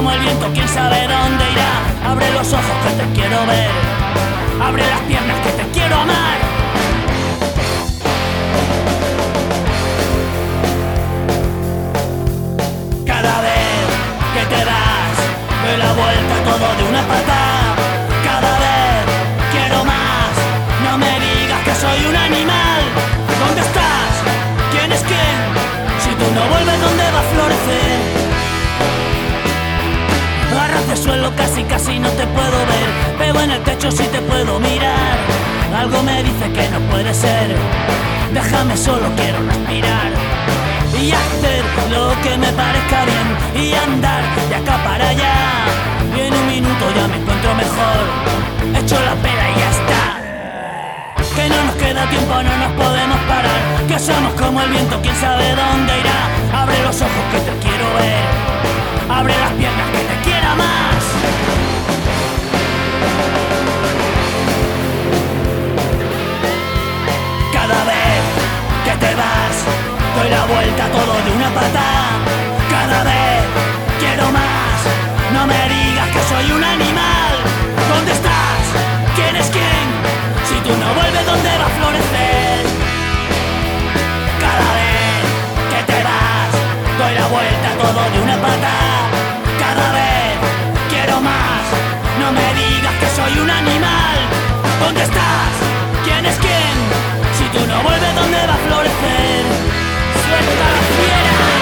como 0.00 0.12
el 0.12 0.20
viento, 0.20 0.46
quién 0.54 0.66
sabe 0.66 0.96
dónde 1.06 1.44
irá. 1.52 2.10
Abre 2.10 2.32
los 2.32 2.50
ojos 2.54 2.76
que 2.84 3.02
te 3.02 3.12
quiero 3.12 3.36
ver, 3.44 3.70
abre 4.58 4.82
las 4.88 5.00
piernas 5.00 5.38
que 5.40 5.50
te 5.50 5.70
quiero 5.72 5.94
amar. 5.94 6.38
Cada 13.04 13.40
vez 13.42 13.86
que 14.34 14.54
te 14.54 14.64
das, 14.64 15.16
doy 15.64 15.76
la 15.76 15.92
vuelta 15.92 16.34
todo 16.46 16.76
de 16.76 16.82
una 16.88 17.02
patada. 17.02 17.49
Casi 31.36 31.62
casi 31.64 31.98
no 31.98 32.08
te 32.10 32.26
puedo 32.26 32.58
ver. 32.72 32.88
Pego 33.18 33.40
en 33.40 33.50
el 33.50 33.62
techo 33.62 33.90
si 33.90 34.04
te 34.04 34.20
puedo 34.20 34.58
mirar. 34.60 35.18
Algo 35.76 36.02
me 36.02 36.22
dice 36.22 36.50
que 36.52 36.68
no 36.70 36.80
puede 36.90 37.12
ser. 37.14 37.56
Déjame 38.32 38.76
solo, 38.76 39.08
quiero 39.16 39.38
respirar. 39.42 40.10
Y 41.00 41.12
hacer 41.12 41.64
lo 41.90 42.10
que 42.22 42.36
me 42.36 42.52
parezca 42.52 43.04
bien. 43.04 43.66
Y 43.66 43.72
andar 43.74 44.22
de 44.48 44.54
acá 44.56 44.76
para 44.84 45.08
allá. 45.08 45.34
Y 46.16 46.20
en 46.20 46.34
un 46.34 46.46
minuto 46.46 46.84
ya 46.96 47.08
me 47.08 47.16
encuentro 47.16 47.54
mejor. 47.54 48.02
Echo 48.82 48.96
la 49.00 49.14
pera 49.22 49.44
y 49.50 49.60
ya 49.60 49.70
está. 49.78 50.02
Que 51.34 51.48
no 51.48 51.64
nos 51.64 51.74
queda 51.76 52.06
tiempo, 52.10 52.34
no 52.42 52.56
nos 52.56 52.72
podemos 52.72 53.18
parar. 53.28 53.60
Que 53.88 53.98
somos 53.98 54.32
como 54.34 54.60
el 54.62 54.70
viento, 54.70 54.98
quién 55.02 55.16
sabe 55.16 55.50
dónde 55.50 55.92
irá. 56.00 56.62
Abre 56.62 56.82
los 56.82 57.00
ojos 57.00 57.24
que 57.32 57.38
te 57.38 57.52
quiero 57.64 57.86
ver. 57.94 58.24
Abre 59.08 59.34
las 59.38 59.52
piernas 59.52 59.90
que 59.90 59.98
te 59.98 60.30
quiera 60.30 60.54
más 60.54 60.89
Cada 67.52 67.84
vez 67.84 68.22
que 68.84 69.06
te 69.06 69.14
vas 69.14 69.56
Doy 70.16 70.28
la 70.30 70.44
vuelta 70.46 70.88
todo 70.90 71.12
de 71.24 71.30
una 71.36 71.50
patada 71.50 72.18
Cada 72.70 73.04
vez 73.04 73.42
quiero 74.00 74.30
más 74.32 74.78
No 75.34 75.46
me 75.46 75.60
digas 75.68 76.08
que 76.08 76.22
soy 76.28 76.52
un 76.52 76.64
animal 76.64 77.32
¿Dónde 77.94 78.12
estás? 78.12 78.62
¿Quién 79.14 79.36
es 79.36 79.48
quién? 79.50 79.86
Si 80.48 80.56
tú 80.66 80.70
no 80.76 80.94
vuelves, 80.94 81.24
¿dónde 81.26 81.50
va 81.58 81.66
a 81.66 81.74
florecer? 81.78 82.60
Cada 84.44 84.68
vez 84.78 85.22
que 85.72 85.80
te 85.92 85.98
vas 86.02 86.52
Doy 86.98 87.14
la 87.14 87.26
vuelta 87.28 87.68
todo 87.78 88.10
de 88.10 88.18
una 88.22 88.36
patada 88.36 89.19
No 92.20 92.32
me 92.32 92.54
digas 92.54 92.94
que 93.00 93.08
soy 93.16 93.38
un 93.40 93.50
animal 93.50 94.18
¿Dónde 94.80 95.02
estás? 95.02 95.52
¿Quién 96.04 96.24
es 96.26 96.36
quién? 96.38 96.76
Si 97.38 97.44
tú 97.56 97.66
no 97.66 97.82
vuelves, 97.82 98.14
¿dónde 98.14 98.38
va 98.46 98.54
a 98.54 98.62
florecer? 98.66 99.44
¡Suelta 100.24 100.66
la 100.76 100.82
fiera! 100.96 101.59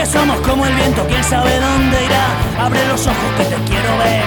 Que 0.00 0.06
somos 0.06 0.40
como 0.40 0.64
el 0.64 0.74
viento, 0.76 1.06
quién 1.08 1.22
sabe 1.22 1.60
dónde 1.60 2.02
irá. 2.06 2.64
Abre 2.64 2.86
los 2.86 3.06
ojos 3.06 3.32
que 3.36 3.44
te 3.44 3.56
quiero 3.70 3.98
ver. 3.98 4.24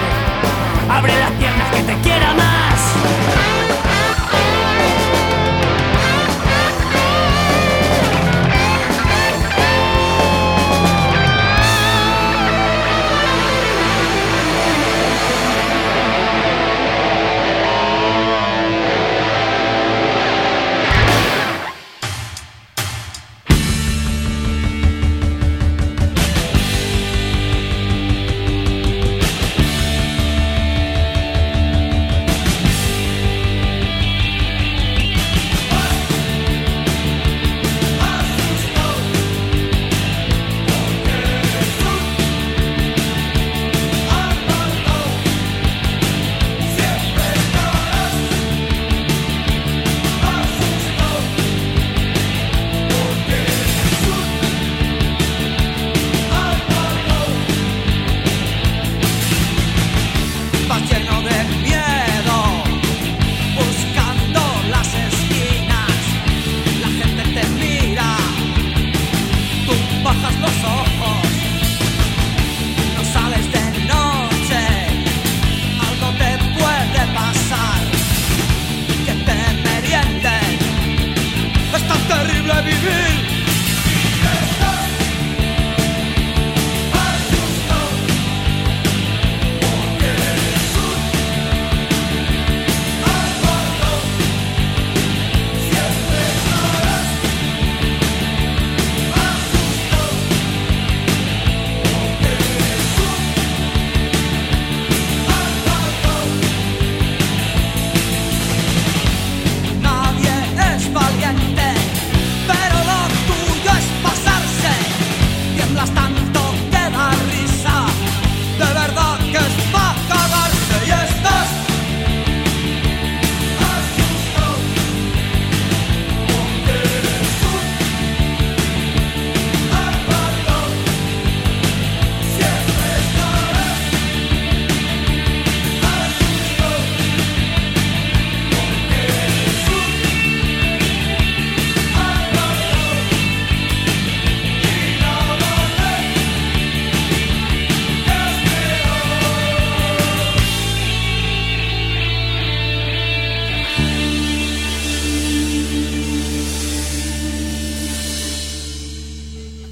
Abre 0.88 1.18
las 1.18 1.32
piernas 1.32 1.68
que 1.74 1.82
te 1.82 2.00
quiera 2.00 2.32
más. 2.34 2.53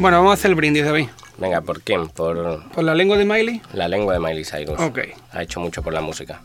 Bueno, 0.03 0.16
vamos 0.16 0.32
a 0.32 0.34
hacer 0.34 0.50
el 0.50 0.57
brindis, 0.57 0.84
David. 0.84 1.07
Venga, 1.38 1.61
¿por 1.61 1.80
quién? 1.80 2.09
Por 2.09 2.68
¿Por 2.70 2.82
la 2.82 2.92
lengua 2.92 3.16
de 3.16 3.24
Miley? 3.24 3.62
la 3.72 3.86
lengua 3.86 4.14
de 4.14 4.18
Miley 4.18 4.44
Cyrus. 4.44 4.80
Ok. 4.80 4.98
Ha 5.30 5.44
hecho 5.44 5.61
mucho 5.61 5.80
por 5.80 5.92
la 5.92 6.00
música. 6.00 6.40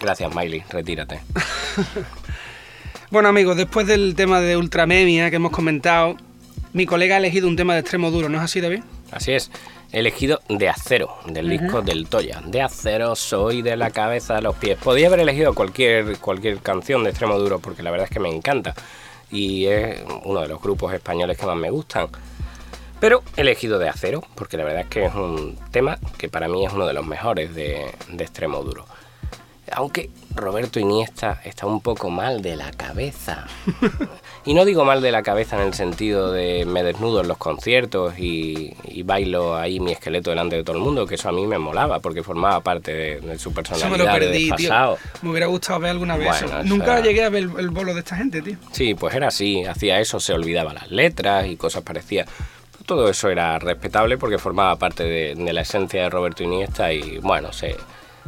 Gracias, 0.00 0.34
Miley. 0.34 0.64
Retírate. 0.68 1.20
Bueno, 3.12 3.28
amigos, 3.28 3.56
después 3.56 3.88
del 3.88 4.14
tema 4.14 4.40
de 4.40 4.56
Ultramemia 4.56 5.30
que 5.30 5.36
hemos 5.36 5.50
comentado, 5.50 6.16
mi 6.72 6.86
colega 6.86 7.16
ha 7.16 7.18
elegido 7.18 7.48
un 7.48 7.56
tema 7.56 7.74
de 7.74 7.80
extremo 7.80 8.12
duro, 8.12 8.28
¿no 8.28 8.38
es 8.38 8.44
así, 8.44 8.60
David? 8.60 8.84
Así 9.10 9.32
es. 9.32 9.50
He 9.90 9.98
elegido 9.98 10.40
De 10.48 10.68
Acero, 10.68 11.16
del 11.26 11.48
disco 11.48 11.82
del 11.82 12.06
Toya. 12.06 12.40
De 12.46 12.62
Acero, 12.62 13.16
soy 13.16 13.62
de 13.62 13.76
la 13.76 13.90
cabeza 13.90 14.36
a 14.36 14.40
los 14.40 14.54
pies. 14.56 14.78
Podía 14.78 15.08
haber 15.08 15.18
elegido 15.18 15.54
cualquier, 15.54 16.18
cualquier 16.18 16.58
canción 16.58 17.02
de 17.02 17.10
extremo 17.10 17.36
duro 17.36 17.58
porque 17.58 17.82
la 17.82 17.90
verdad 17.90 18.06
es 18.08 18.12
que 18.12 18.20
me 18.20 18.28
encanta. 18.28 18.74
Y 19.28 19.66
es 19.66 20.00
uno 20.24 20.40
de 20.42 20.48
los 20.48 20.62
grupos 20.62 20.92
españoles 20.94 21.36
que 21.36 21.46
más 21.46 21.56
me 21.56 21.70
gustan. 21.70 22.06
Pero 23.00 23.22
he 23.36 23.40
elegido 23.40 23.78
De 23.78 23.88
Acero 23.88 24.22
porque 24.34 24.56
la 24.56 24.64
verdad 24.64 24.82
es 24.82 24.88
que 24.88 25.04
es 25.06 25.14
un 25.14 25.58
tema 25.70 25.98
que 26.18 26.28
para 26.28 26.48
mí 26.48 26.64
es 26.66 26.72
uno 26.72 26.86
de 26.86 26.92
los 26.92 27.06
mejores 27.06 27.54
de, 27.54 27.86
de 28.08 28.24
extremo 28.24 28.62
duro. 28.62 28.86
Aunque 29.72 30.10
Roberto 30.34 30.80
Iniesta 30.80 31.40
está 31.44 31.64
un 31.66 31.80
poco 31.80 32.10
mal 32.10 32.42
de 32.42 32.56
la 32.56 32.70
cabeza. 32.72 33.46
Y 34.46 34.54
no 34.54 34.64
digo 34.64 34.86
mal 34.86 35.02
de 35.02 35.12
la 35.12 35.22
cabeza 35.22 35.56
en 35.60 35.68
el 35.68 35.74
sentido 35.74 36.32
de 36.32 36.64
me 36.64 36.82
desnudo 36.82 37.20
en 37.20 37.28
los 37.28 37.36
conciertos 37.36 38.18
y, 38.18 38.74
y 38.84 39.02
bailo 39.02 39.54
ahí 39.54 39.80
mi 39.80 39.92
esqueleto 39.92 40.30
delante 40.30 40.56
de 40.56 40.64
todo 40.64 40.76
el 40.78 40.82
mundo, 40.82 41.06
que 41.06 41.16
eso 41.16 41.28
a 41.28 41.32
mí 41.32 41.46
me 41.46 41.58
molaba 41.58 42.00
porque 42.00 42.22
formaba 42.22 42.60
parte 42.60 42.90
de, 42.94 43.20
de 43.20 43.38
su 43.38 43.50
Eso 43.50 43.50
me 43.50 43.54
lo 43.54 43.54
personalidad 43.54 44.14
de 44.14 44.18
perdí, 44.18 44.50
tío. 44.52 44.96
Me 45.20 45.30
hubiera 45.30 45.46
gustado 45.46 45.78
ver 45.80 45.90
alguna 45.90 46.16
vez 46.16 46.26
Bueno, 46.28 46.46
eso. 46.46 46.58
eso 46.60 46.68
Nunca 46.68 46.96
era- 46.96 47.00
llegué 47.02 47.22
a 47.24 47.28
ver 47.28 47.42
el, 47.44 47.50
el 47.58 47.68
bolo 47.68 47.92
de 47.92 47.98
esta 48.00 48.16
gente, 48.16 48.40
tío. 48.40 48.56
Sí, 48.72 48.94
pues 48.94 49.14
era 49.14 49.28
así, 49.28 49.62
hacía 49.66 50.00
eso, 50.00 50.18
se 50.20 50.32
olvidaba 50.32 50.72
las 50.72 50.90
letras 50.90 51.46
y 51.46 51.56
cosas 51.56 51.82
parecidas. 51.82 52.26
Todo 52.86 53.08
eso 53.08 53.28
era 53.28 53.58
respetable 53.58 54.18
porque 54.18 54.38
formaba 54.38 54.76
parte 54.76 55.04
de, 55.04 55.34
de 55.34 55.52
la 55.52 55.60
esencia 55.60 56.02
de 56.02 56.10
Roberto 56.10 56.42
Iniesta 56.42 56.92
y 56.92 57.18
bueno, 57.18 57.52
se, 57.52 57.76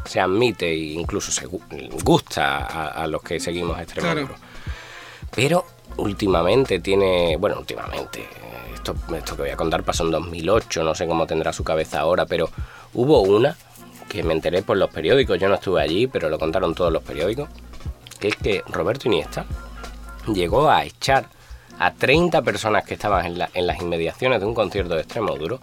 se 0.04 0.20
admite 0.20 0.70
e 0.70 0.76
incluso 0.94 1.32
se 1.32 1.48
gu- 1.48 1.60
gusta 2.04 2.58
a, 2.58 2.88
a 3.02 3.06
los 3.06 3.22
que 3.22 3.40
seguimos 3.40 3.76
a 3.78 3.82
Extremo 3.82 4.06
Claro. 4.06 4.20
Duro. 4.22 4.34
Pero 5.34 5.64
últimamente 5.96 6.78
tiene, 6.80 7.36
bueno, 7.38 7.58
últimamente, 7.58 8.28
esto, 8.74 8.94
esto 9.16 9.36
que 9.36 9.42
voy 9.42 9.50
a 9.50 9.56
contar 9.56 9.82
pasó 9.82 10.04
en 10.04 10.10
2008, 10.12 10.84
no 10.84 10.94
sé 10.94 11.06
cómo 11.06 11.26
tendrá 11.26 11.52
su 11.52 11.64
cabeza 11.64 12.00
ahora, 12.00 12.26
pero 12.26 12.48
hubo 12.94 13.20
una 13.22 13.56
que 14.08 14.22
me 14.22 14.34
enteré 14.34 14.62
por 14.62 14.76
los 14.76 14.90
periódicos, 14.90 15.38
yo 15.40 15.48
no 15.48 15.54
estuve 15.54 15.80
allí, 15.82 16.06
pero 16.06 16.28
lo 16.28 16.38
contaron 16.38 16.74
todos 16.74 16.92
los 16.92 17.02
periódicos, 17.02 17.48
que 18.20 18.28
es 18.28 18.36
que 18.36 18.62
Roberto 18.68 19.08
Iniesta 19.08 19.46
llegó 20.32 20.68
a 20.70 20.84
echar 20.84 21.26
a 21.86 21.92
30 21.94 22.42
personas 22.42 22.84
que 22.84 22.94
estaban 22.94 23.26
en, 23.26 23.38
la- 23.38 23.50
en 23.54 23.66
las 23.66 23.80
inmediaciones 23.80 24.40
de 24.40 24.46
un 24.46 24.54
concierto 24.54 24.94
de 24.94 25.00
extremo 25.02 25.34
duro, 25.36 25.60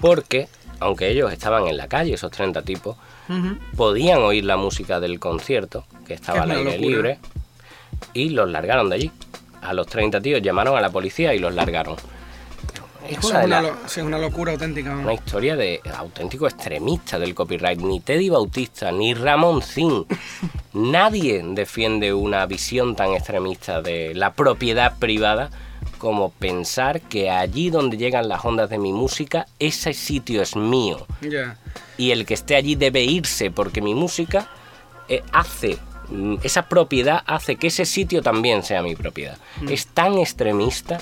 porque, 0.00 0.48
aunque 0.80 1.08
ellos 1.08 1.32
estaban 1.32 1.66
en 1.66 1.76
la 1.76 1.88
calle, 1.88 2.14
esos 2.14 2.30
30 2.30 2.62
tipos, 2.62 2.96
podían 3.76 4.18
oír 4.22 4.44
la 4.44 4.56
música 4.56 4.98
del 5.00 5.18
concierto, 5.20 5.84
que 6.06 6.14
estaba 6.14 6.42
al 6.42 6.48
aire 6.58 6.78
libre, 6.88 7.18
y 8.14 8.30
los 8.30 8.50
largaron 8.50 8.88
de 8.88 8.96
allí. 8.96 9.10
A 9.62 9.72
los 9.74 9.86
30 9.86 10.20
tíos 10.20 10.40
llamaron 10.42 10.76
a 10.76 10.80
la 10.80 10.90
policía 10.90 11.34
y 11.34 11.38
los 11.38 11.54
largaron. 11.54 11.96
Es 13.08 13.24
una, 13.24 13.34
es 13.34 13.40
de 13.40 13.46
una, 13.46 13.46
las- 13.62 13.62
lo- 13.82 13.88
sí, 13.88 14.00
es 14.00 14.06
una 14.06 14.18
locura 14.18 14.52
auténtica. 14.52 14.94
una 14.96 15.14
historia 15.14 15.56
de 15.56 15.80
auténtico 15.96 16.46
extremista 16.46 17.18
del 17.18 17.34
copyright. 17.34 17.80
Ni 17.80 18.00
Teddy 18.00 18.28
Bautista, 18.28 18.92
ni 18.92 19.14
Ramón 19.14 19.62
Zin. 19.62 20.04
Nadie 20.72 21.42
defiende 21.44 22.12
una 22.14 22.46
visión 22.46 22.94
tan 22.94 23.12
extremista 23.12 23.82
de 23.82 24.14
la 24.14 24.32
propiedad 24.32 24.98
privada 24.98 25.50
como 25.98 26.30
pensar 26.30 27.00
que 27.02 27.28
allí 27.30 27.68
donde 27.70 27.96
llegan 27.96 28.28
las 28.28 28.44
ondas 28.44 28.70
de 28.70 28.78
mi 28.78 28.92
música, 28.92 29.46
ese 29.58 29.92
sitio 29.92 30.40
es 30.42 30.56
mío. 30.56 31.06
Y 31.98 32.10
el 32.12 32.24
que 32.24 32.34
esté 32.34 32.56
allí 32.56 32.74
debe 32.74 33.02
irse 33.04 33.50
porque 33.50 33.82
mi 33.82 33.94
música 33.94 34.48
eh, 35.08 35.22
hace, 35.32 35.78
esa 36.42 36.68
propiedad 36.68 37.22
hace 37.26 37.56
que 37.56 37.68
ese 37.68 37.84
sitio 37.84 38.22
también 38.22 38.62
sea 38.62 38.82
mi 38.82 38.96
propiedad. 38.96 39.38
Mm. 39.60 39.68
Es 39.68 39.86
tan 39.86 40.18
extremista. 40.18 40.98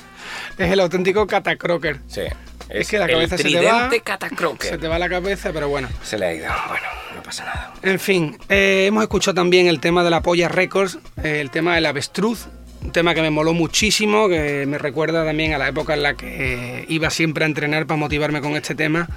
Es 0.57 0.71
el 0.71 0.81
auténtico 0.81 1.27
catacroker. 1.27 2.01
Sí. 2.07 2.23
Es, 2.69 2.89
que 2.89 2.99
la 2.99 3.07
el 3.07 3.13
cabeza 3.13 3.39
se 3.39 3.45
te 3.45 3.65
va. 3.65 3.91
catacroker. 4.05 4.71
Se 4.71 4.79
te 4.79 4.89
va 4.89 4.99
la 4.99 5.09
cabeza, 5.09 5.51
pero 5.53 5.69
bueno. 5.69 5.89
Se 6.03 6.19
le 6.19 6.27
ha 6.27 6.35
ido. 6.35 6.47
Bueno, 6.69 6.87
no 7.17 7.23
pasa 7.23 7.45
nada. 7.45 7.75
En 7.83 7.99
fin, 7.99 8.37
eh, 8.49 8.87
hemos 8.87 9.03
escuchado 9.03 9.35
también 9.35 9.69
el 9.69 9.81
tema 9.81 10.05
de 10.05 10.11
la 10.11 10.23
Polla 10.23 10.49
Records, 10.49 10.99
eh, 11.23 11.41
el 11.41 11.51
tema 11.51 11.75
del 11.75 11.87
avestruz, 11.87 12.47
un 12.83 12.93
tema 12.93 13.15
que 13.15 13.23
me 13.23 13.31
moló 13.31 13.55
muchísimo, 13.55 14.29
que 14.29 14.67
me 14.67 14.79
recuerda 14.79 15.25
también 15.25 15.55
a 15.55 15.59
la 15.59 15.69
época 15.69 15.95
en 15.95 16.03
la 16.03 16.15
que 16.15 16.85
iba 16.89 17.11
siempre 17.11 17.45
a 17.45 17.47
entrenar 17.47 17.87
para 17.87 17.99
motivarme 17.99 18.41
con 18.41 18.55
este 18.55 18.75
tema, 18.75 19.09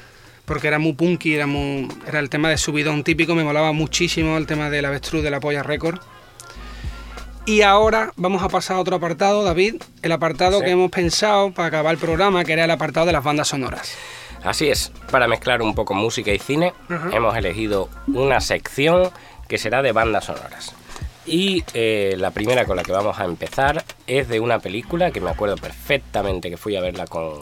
porque 0.51 0.67
era 0.67 0.79
muy 0.79 0.91
punky, 0.91 1.33
era, 1.33 1.47
muy, 1.47 1.87
era 2.05 2.19
el 2.19 2.29
tema 2.29 2.49
de 2.49 2.57
subidón 2.57 3.05
típico, 3.05 3.35
me 3.35 3.43
molaba 3.45 3.71
muchísimo 3.71 4.35
el 4.35 4.45
tema 4.47 4.69
del 4.69 4.83
avestruz 4.83 5.23
de 5.23 5.31
la 5.31 5.39
Polla 5.39 5.63
Records. 5.63 6.01
Y 7.45 7.61
ahora 7.61 8.11
vamos 8.17 8.43
a 8.43 8.49
pasar 8.49 8.75
a 8.75 8.79
otro 8.81 8.97
apartado, 8.97 9.45
David, 9.45 9.75
el 10.01 10.11
apartado 10.11 10.59
Sí. 10.59 10.65
que 10.65 10.71
hemos 10.71 10.91
pensado 10.91 11.51
para 11.53 11.69
acabar 11.69 11.93
el 11.93 11.99
programa, 12.01 12.43
que 12.43 12.51
era 12.51 12.65
el 12.65 12.71
apartado 12.71 13.05
de 13.05 13.13
las 13.13 13.23
bandas 13.23 13.47
sonoras. 13.47 13.95
Así 14.43 14.67
es, 14.67 14.91
para 15.09 15.25
mezclar 15.29 15.61
un 15.61 15.73
poco 15.73 15.93
música 15.93 16.31
y 16.33 16.39
cine, 16.39 16.73
Ajá. 16.89 17.11
hemos 17.13 17.33
elegido 17.37 17.87
una 18.07 18.41
sección 18.41 19.09
que 19.47 19.57
será 19.57 19.81
de 19.81 19.93
bandas 19.93 20.25
sonoras. 20.25 20.75
Y 21.25 21.63
eh, 21.73 22.15
la 22.17 22.31
primera 22.31 22.65
con 22.65 22.75
la 22.75 22.83
que 22.83 22.91
vamos 22.91 23.19
a 23.19 23.23
empezar 23.23 23.85
es 24.05 24.27
de 24.27 24.41
una 24.41 24.59
película 24.59 25.11
que 25.11 25.21
me 25.21 25.29
acuerdo 25.29 25.55
perfectamente 25.55 26.49
que 26.49 26.57
fui 26.57 26.75
a 26.75 26.81
verla 26.81 27.07
con, 27.07 27.39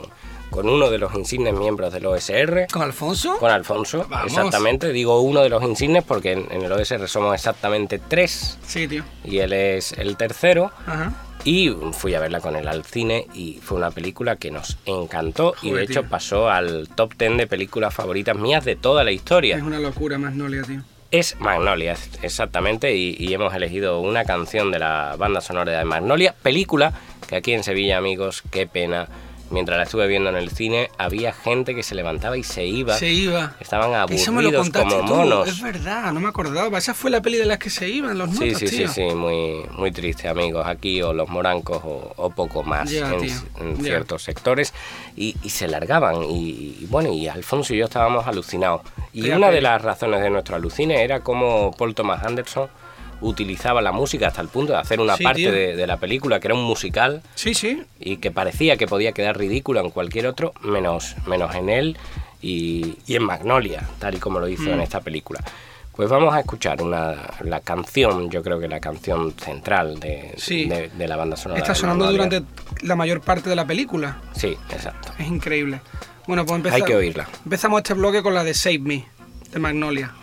con 0.50 0.68
uno 0.70 0.90
de 0.90 0.98
los 0.98 1.14
insignes 1.16 1.54
miembros 1.54 1.94
del 1.94 2.06
OSR. 2.06 2.68
¿Con 2.72 2.82
Alfonso? 2.82 3.38
Con 3.38 3.52
Alfonso, 3.52 4.06
Vamos. 4.10 4.28
exactamente. 4.28 4.92
Digo 4.92 5.22
uno 5.22 5.42
de 5.42 5.50
los 5.50 5.64
insignes 5.64 6.04
porque 6.04 6.32
en, 6.34 6.48
en 6.52 6.62
el 6.64 6.72
OSR 6.72 7.08
somos 7.08 7.34
exactamente 7.36 8.00
tres 8.00 8.58
Sí, 8.66 8.88
tío. 8.88 9.04
y 9.24 9.40
él 9.40 9.54
es 9.54 9.94
el 9.94 10.18
tercero. 10.18 10.72
Ajá. 10.86 11.14
Y 11.46 11.70
fui 11.94 12.14
a 12.16 12.20
verla 12.20 12.42
con 12.42 12.58
él 12.58 12.68
al 12.68 12.84
cine 12.84 13.26
y 13.34 13.60
fue 13.64 13.78
una 13.78 13.92
película 13.92 14.36
que 14.36 14.52
nos 14.52 14.78
encantó 14.86 15.56
y 15.62 15.72
de 15.72 15.84
hecho 15.84 16.02
tío. 16.02 16.10
pasó 16.10 16.50
al 16.50 16.90
top 16.96 17.14
10 17.18 17.38
de 17.38 17.48
películas 17.48 17.94
favoritas 17.94 18.36
mías 18.36 18.66
de 18.66 18.76
toda 18.76 19.06
la 19.06 19.12
Es 19.12 19.16
historia. 19.16 19.56
una 19.64 19.80
locura, 19.80 20.18
Magnolia, 20.18 20.64
tío. 20.64 20.82
Es 21.12 21.38
Magnolia, 21.40 21.96
exactamente, 22.22 22.94
y, 22.96 23.16
y 23.18 23.34
hemos 23.34 23.54
elegido 23.56 24.00
una 24.02 24.26
canción 24.26 24.70
de 24.72 24.80
la 24.80 25.16
banda 25.18 25.42
sonora 25.42 25.72
de 25.80 25.84
Magnolia, 25.86 26.36
película 26.44 26.94
que 27.28 27.38
aquí 27.38 27.54
en 27.54 27.64
Sevilla, 27.64 27.98
amigos, 27.98 28.44
qué 28.52 28.68
pena, 28.68 29.08
mientras 29.52 29.78
la 29.78 29.84
estuve 29.84 30.08
viendo 30.08 30.30
en 30.30 30.36
el 30.36 30.50
cine, 30.52 30.90
había 30.98 31.34
gente 31.34 31.76
que 31.76 31.84
se 31.84 31.96
levantaba 31.96 32.38
y 32.38 32.44
se 32.44 32.66
iba. 32.66 32.96
Se 32.98 33.10
iba. 33.10 33.56
Estaban 33.60 33.92
Eso 34.12 34.32
me 34.32 34.42
lo 34.44 34.50
aburridos 34.50 34.70
como 34.70 35.06
tú. 35.06 35.16
monos. 35.16 35.48
Es 35.48 35.62
verdad, 35.62 36.12
no 36.14 36.20
me 36.20 36.28
acordaba. 36.28 36.78
Esa 36.78 36.94
fue 36.94 37.10
la 37.12 37.22
peli 37.22 37.38
de 37.38 37.46
las 37.46 37.58
que 37.60 37.70
se 37.70 37.88
iban 37.90 38.18
los 38.18 38.30
Sí, 38.32 38.46
notas, 38.46 38.60
sí, 38.60 38.68
sí, 38.68 38.78
tío. 38.78 38.88
sí, 38.90 39.04
muy, 39.16 39.64
muy 39.78 39.92
triste, 39.92 40.28
amigos. 40.28 40.66
Aquí 40.68 41.02
o 41.02 41.14
los 41.14 41.30
morancos 41.30 41.82
o, 41.84 42.14
o 42.16 42.30
poco 42.30 42.64
más 42.64 42.92
en, 42.92 43.78
ciertos 43.82 44.24
sectores 44.24 44.74
y, 45.16 45.36
y 45.44 45.50
se 45.50 45.68
largaban. 45.68 46.24
Y, 46.24 46.78
y 46.82 46.88
bueno, 46.90 47.12
y 47.14 47.28
Alfonso 47.28 47.74
y 47.74 47.78
yo 47.78 47.86
estábamos 47.86 48.28
alucinados. 48.28 48.82
Y 49.14 49.30
una 49.32 49.50
de 49.52 49.62
las 49.62 49.82
razones 49.82 50.22
de 50.22 50.30
nuestro 50.30 50.56
alucine 50.56 51.04
era 51.04 51.22
cómo 51.22 51.72
Paul 51.78 51.96
Thomas 51.96 52.24
Anderson 52.24 52.70
utilizaba 53.22 53.82
la 53.82 53.92
música 53.92 54.28
hasta 54.28 54.42
el 54.42 54.48
punto 54.48 54.74
de 54.74 54.80
hacer 54.80 55.00
una 55.00 55.16
Sí, 55.18 55.24
parte 55.24 55.52
de, 55.52 55.76
de 55.76 55.88
la 55.88 55.98
película 55.98 56.40
que 56.40 56.48
era 56.48 56.56
un 56.56 56.64
musical 56.64 57.22
Sí, 57.36 57.54
sí. 57.54 57.82
y 58.00 58.18
que 58.18 58.32
parecía 58.32 58.78
que 58.78 58.88
podía 58.88 59.12
quedar 59.12 59.38
ridículo 59.38 59.80
en 59.82 59.90
cualquier 59.90 60.28
otro, 60.28 60.54
menos, 60.62 61.16
menos 61.28 61.54
en 61.56 61.70
él 61.70 61.98
y, 62.42 62.96
y 63.08 63.16
en 63.16 63.24
Magnolia, 63.24 63.88
tal 64.00 64.16
y 64.16 64.20
como 64.20 64.40
lo 64.40 64.48
hizo 64.48 64.64
Mm. 64.64 64.74
en 64.74 64.82
esta 64.82 65.02
película. 65.02 65.42
Pues 65.96 66.08
vamos 66.10 66.34
a 66.34 66.40
escuchar 66.40 66.82
una, 66.82 67.16
la 67.42 67.60
canción, 67.60 68.30
yo 68.30 68.42
creo 68.42 68.58
que 68.58 68.70
la 68.70 68.80
canción 68.80 69.34
central 69.38 70.00
de, 70.00 70.34
Sí. 70.38 70.64
de, 70.66 70.88
de 70.88 71.08
la 71.10 71.18
banda 71.18 71.36
sonora. 71.36 71.60
Está 71.60 71.76
sonando 71.76 72.10
durante 72.10 72.42
la 72.84 72.96
mayor 72.96 73.20
parte 73.20 73.50
de 73.50 73.56
la 73.58 73.66
película. 73.68 74.22
Sí, 74.34 74.56
exacto. 74.72 75.12
Es 75.20 75.28
increíble. 75.28 75.82
Bueno, 76.26 76.46
pues 76.46 76.56
empezamos. 76.56 76.82
Hay 76.84 76.88
que 76.88 76.96
oírla. 76.96 77.28
Empezamos 77.44 77.80
este 77.80 77.96
bloque 77.96 78.24
con 78.24 78.34
la 78.34 78.46
de 78.46 78.54
Save 78.54 78.80
Me, 78.80 79.06
de 79.52 79.60
Magnolia. 79.60 80.14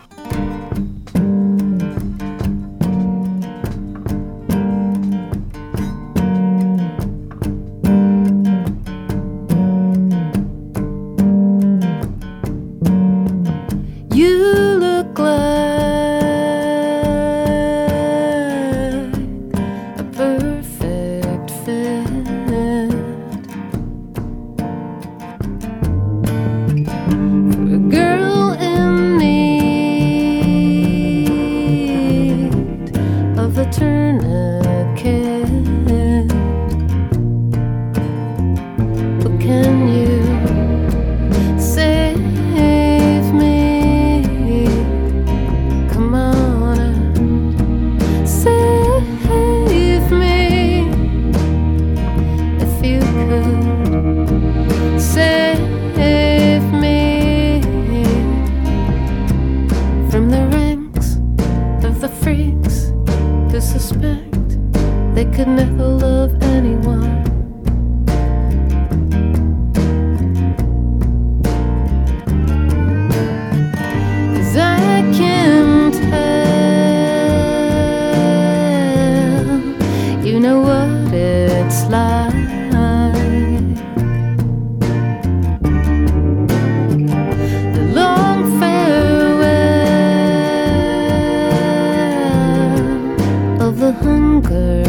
The 93.87 93.93
hunger 94.03 94.86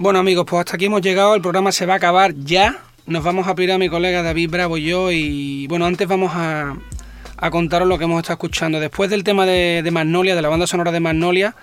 Bueno 0.00 0.18
amigos, 0.18 0.46
pues 0.48 0.60
hasta 0.60 0.76
aquí 0.76 0.86
hemos 0.86 1.02
llegado, 1.02 1.34
el 1.34 1.42
programa 1.42 1.72
se 1.72 1.84
va 1.84 1.92
a 1.92 1.96
acabar 1.98 2.34
ya. 2.34 2.84
Nos 3.04 3.22
vamos 3.22 3.46
a 3.46 3.54
pedir 3.54 3.72
a 3.72 3.76
mi 3.76 3.90
colega 3.90 4.22
David 4.22 4.48
Bravo 4.48 4.78
y 4.78 4.84
yo 4.84 5.12
y 5.12 5.66
bueno, 5.66 5.84
antes 5.84 6.08
vamos 6.08 6.32
a, 6.34 6.74
a 7.36 7.50
contaros 7.50 7.86
lo 7.86 7.98
que 7.98 8.04
hemos 8.04 8.16
estado 8.16 8.36
escuchando. 8.36 8.80
Después 8.80 9.10
del 9.10 9.24
tema 9.24 9.44
de, 9.44 9.86
Magnolia, 9.92 10.34
de 10.34 10.40
la 10.40 10.48
banda 10.48 10.66
sonora 10.66 10.90
de 10.90 11.00
Magnolia, 11.00 11.54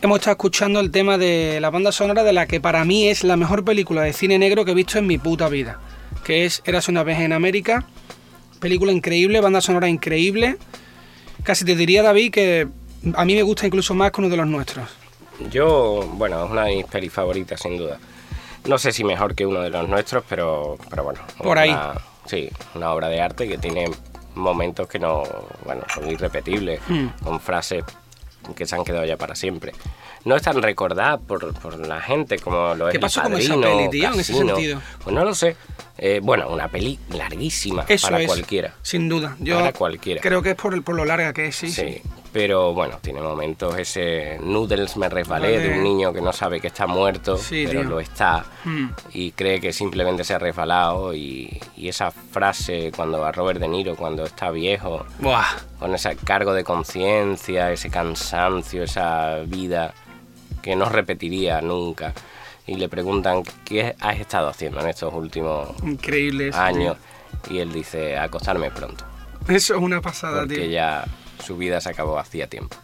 hemos 0.00 0.20
estado 0.20 0.34
escuchando 0.34 0.78
el 0.78 0.92
tema 0.92 1.18
de 1.18 1.58
la 1.60 1.70
banda 1.70 1.90
sonora 1.90 2.22
de 2.22 2.32
la 2.32 2.46
que 2.46 2.60
para 2.60 2.84
mí 2.84 3.08
es 3.08 3.24
la 3.24 3.36
mejor 3.36 3.64
película 3.64 4.02
de 4.02 4.12
cine 4.12 4.38
negro 4.38 4.64
que 4.64 4.70
he 4.70 4.74
visto 4.74 5.00
en 5.00 5.08
mi 5.08 5.18
puta 5.18 5.48
vida, 5.48 5.80
que 6.22 6.44
es 6.44 6.62
Eras 6.66 6.86
una 6.86 7.02
vez 7.02 7.18
en 7.18 7.32
América. 7.32 7.84
Película 8.60 8.92
increíble, 8.92 9.40
banda 9.40 9.60
sonora 9.60 9.88
increíble. 9.88 10.56
Casi 11.42 11.64
te 11.64 11.74
diría 11.74 12.04
David 12.04 12.30
que 12.30 12.68
a 13.16 13.24
mí 13.24 13.34
me 13.34 13.42
gusta 13.42 13.66
incluso 13.66 13.92
más 13.92 14.12
que 14.12 14.20
uno 14.20 14.30
de 14.30 14.36
los 14.36 14.46
nuestros. 14.46 14.88
Yo, 15.50 16.06
bueno, 16.14 16.44
es 16.44 16.50
una 16.50 16.64
de 16.64 16.76
mis 16.76 16.86
pelis 16.86 17.12
favoritas 17.12 17.60
sin 17.60 17.76
duda. 17.76 17.98
No 18.64 18.78
sé 18.78 18.92
si 18.92 19.04
mejor 19.04 19.34
que 19.34 19.46
uno 19.46 19.60
de 19.60 19.70
los 19.70 19.88
nuestros, 19.88 20.24
pero, 20.28 20.76
pero 20.90 21.04
bueno. 21.04 21.20
Por 21.38 21.58
ahí. 21.58 21.76
Sí, 22.24 22.50
una 22.74 22.92
obra 22.92 23.08
de 23.08 23.20
arte 23.20 23.46
que 23.46 23.58
tiene 23.58 23.88
momentos 24.34 24.88
que 24.88 24.98
no, 24.98 25.22
bueno, 25.64 25.82
son 25.94 26.10
irrepetibles, 26.10 26.80
Hmm. 26.88 27.06
con 27.22 27.40
frases 27.40 27.84
que 28.54 28.66
se 28.66 28.74
han 28.76 28.84
quedado 28.84 29.04
ya 29.04 29.16
para 29.16 29.34
siempre. 29.34 29.72
No 30.24 30.34
es 30.36 30.42
tan 30.42 30.60
recordada 30.60 31.18
por, 31.18 31.52
por 31.54 31.78
la 31.86 32.00
gente 32.00 32.38
como 32.38 32.74
lo 32.74 32.88
es 32.88 32.92
¿Qué 32.92 32.96
El 32.96 33.00
pasó 33.00 33.22
con 33.22 33.34
esa 33.34 33.54
peli, 33.60 33.88
tío, 33.90 34.12
en 34.12 34.20
ese 34.20 34.34
sentido? 34.34 34.80
Pues 35.04 35.14
no 35.14 35.24
lo 35.24 35.34
sé. 35.34 35.56
Eh, 35.98 36.20
bueno, 36.22 36.48
una 36.48 36.68
peli 36.68 36.98
larguísima 37.10 37.84
Eso 37.88 38.08
para 38.08 38.20
es, 38.20 38.26
cualquiera. 38.26 38.74
Sin 38.82 39.08
duda. 39.08 39.36
Yo 39.38 39.56
Para 39.58 39.72
cualquiera. 39.72 40.20
creo 40.20 40.42
que 40.42 40.50
es 40.50 40.56
por, 40.56 40.74
el, 40.74 40.82
por 40.82 40.96
lo 40.96 41.04
larga 41.04 41.32
que 41.32 41.46
es, 41.46 41.56
sí. 41.56 41.70
Sí, 41.70 42.02
pero 42.38 42.74
bueno, 42.74 42.98
tiene 43.00 43.22
momentos 43.22 43.78
ese 43.78 44.38
Noodles 44.42 44.98
me 44.98 45.08
resbalé 45.08 45.58
de 45.58 45.78
un 45.78 45.82
niño 45.82 46.12
que 46.12 46.20
no 46.20 46.34
sabe 46.34 46.60
que 46.60 46.66
está 46.66 46.86
muerto, 46.86 47.38
Sí, 47.38 47.64
pero 47.66 47.80
tío. 47.80 47.88
lo 47.88 47.98
está 48.00 48.44
Mm. 48.66 48.88
y 49.14 49.30
cree 49.32 49.58
que 49.58 49.72
simplemente 49.72 50.22
se 50.22 50.34
ha 50.34 50.38
resbalado 50.38 51.14
y, 51.14 51.58
y 51.78 51.88
esa 51.88 52.10
frase 52.10 52.92
cuando 52.94 53.24
a 53.24 53.32
Robert 53.32 53.58
De 53.58 53.68
Niro 53.68 53.96
cuando 53.96 54.26
está 54.26 54.50
viejo, 54.50 55.06
Buah. 55.18 55.46
con 55.78 55.94
ese 55.94 56.14
cargo 56.16 56.52
de 56.52 56.62
conciencia, 56.62 57.72
ese 57.72 57.88
cansancio, 57.88 58.82
esa 58.82 59.36
vida 59.46 59.94
que 60.60 60.76
no 60.76 60.90
repetiría 60.90 61.62
nunca 61.62 62.12
y 62.66 62.74
le 62.74 62.90
preguntan 62.90 63.44
qué 63.64 63.96
has 63.98 64.18
estado 64.20 64.48
haciendo 64.48 64.80
en 64.80 64.88
estos 64.90 65.14
últimos 65.14 65.70
Increíble 65.82 66.48
eso, 66.48 66.58
años 66.60 66.98
y 67.48 67.60
él 67.60 67.72
dice 67.72 68.18
acostarme 68.18 68.70
pronto 68.70 69.06
tío. 69.46 69.56
Eso 69.56 69.74
es 69.76 69.80
una 69.80 70.02
pasada, 70.02 70.40
porque 70.40 70.56
tío. 70.56 70.64
ya 70.66 71.04
su 71.46 71.56
vida 71.56 71.80
se 71.80 71.88
acabó 71.90 72.18
hacía 72.18 72.46
tiempo. 72.48 72.76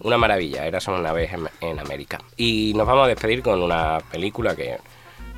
Una 0.00 0.18
maravilla, 0.18 0.66
era 0.66 0.80
solo 0.80 0.98
una 1.00 1.12
vez 1.12 1.32
en, 1.32 1.48
en 1.60 1.78
América. 1.80 2.18
Y 2.36 2.72
nos 2.76 2.86
vamos 2.86 3.06
a 3.06 3.08
despedir 3.08 3.42
con 3.42 3.62
una 3.62 3.98
película 4.10 4.54
que 4.54 4.76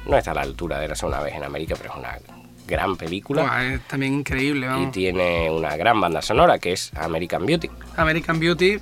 no 0.07 0.17
está 0.19 0.33
a 0.33 0.35
la 0.35 0.41
altura 0.43 0.79
de 0.79 0.87
Era 0.87 0.95
solo 0.97 1.15
una 1.15 1.23
vez 1.23 1.35
en 1.35 1.45
América, 1.45 1.75
pero 1.79 1.93
es 1.93 1.97
una 1.99 2.19
gran 2.67 2.97
película 2.97 3.65
es 3.73 3.81
también 3.89 4.13
increíble, 4.13 4.67
y 4.67 4.69
vamos. 4.69 4.93
tiene 4.93 5.51
una 5.51 5.75
gran 5.79 5.99
banda 6.03 6.21
sonora 6.21 6.59
que 6.59 6.73
es 6.73 6.93
American 6.97 7.47
Beauty. 7.47 7.71
American 7.97 8.39
Beauty 8.39 8.79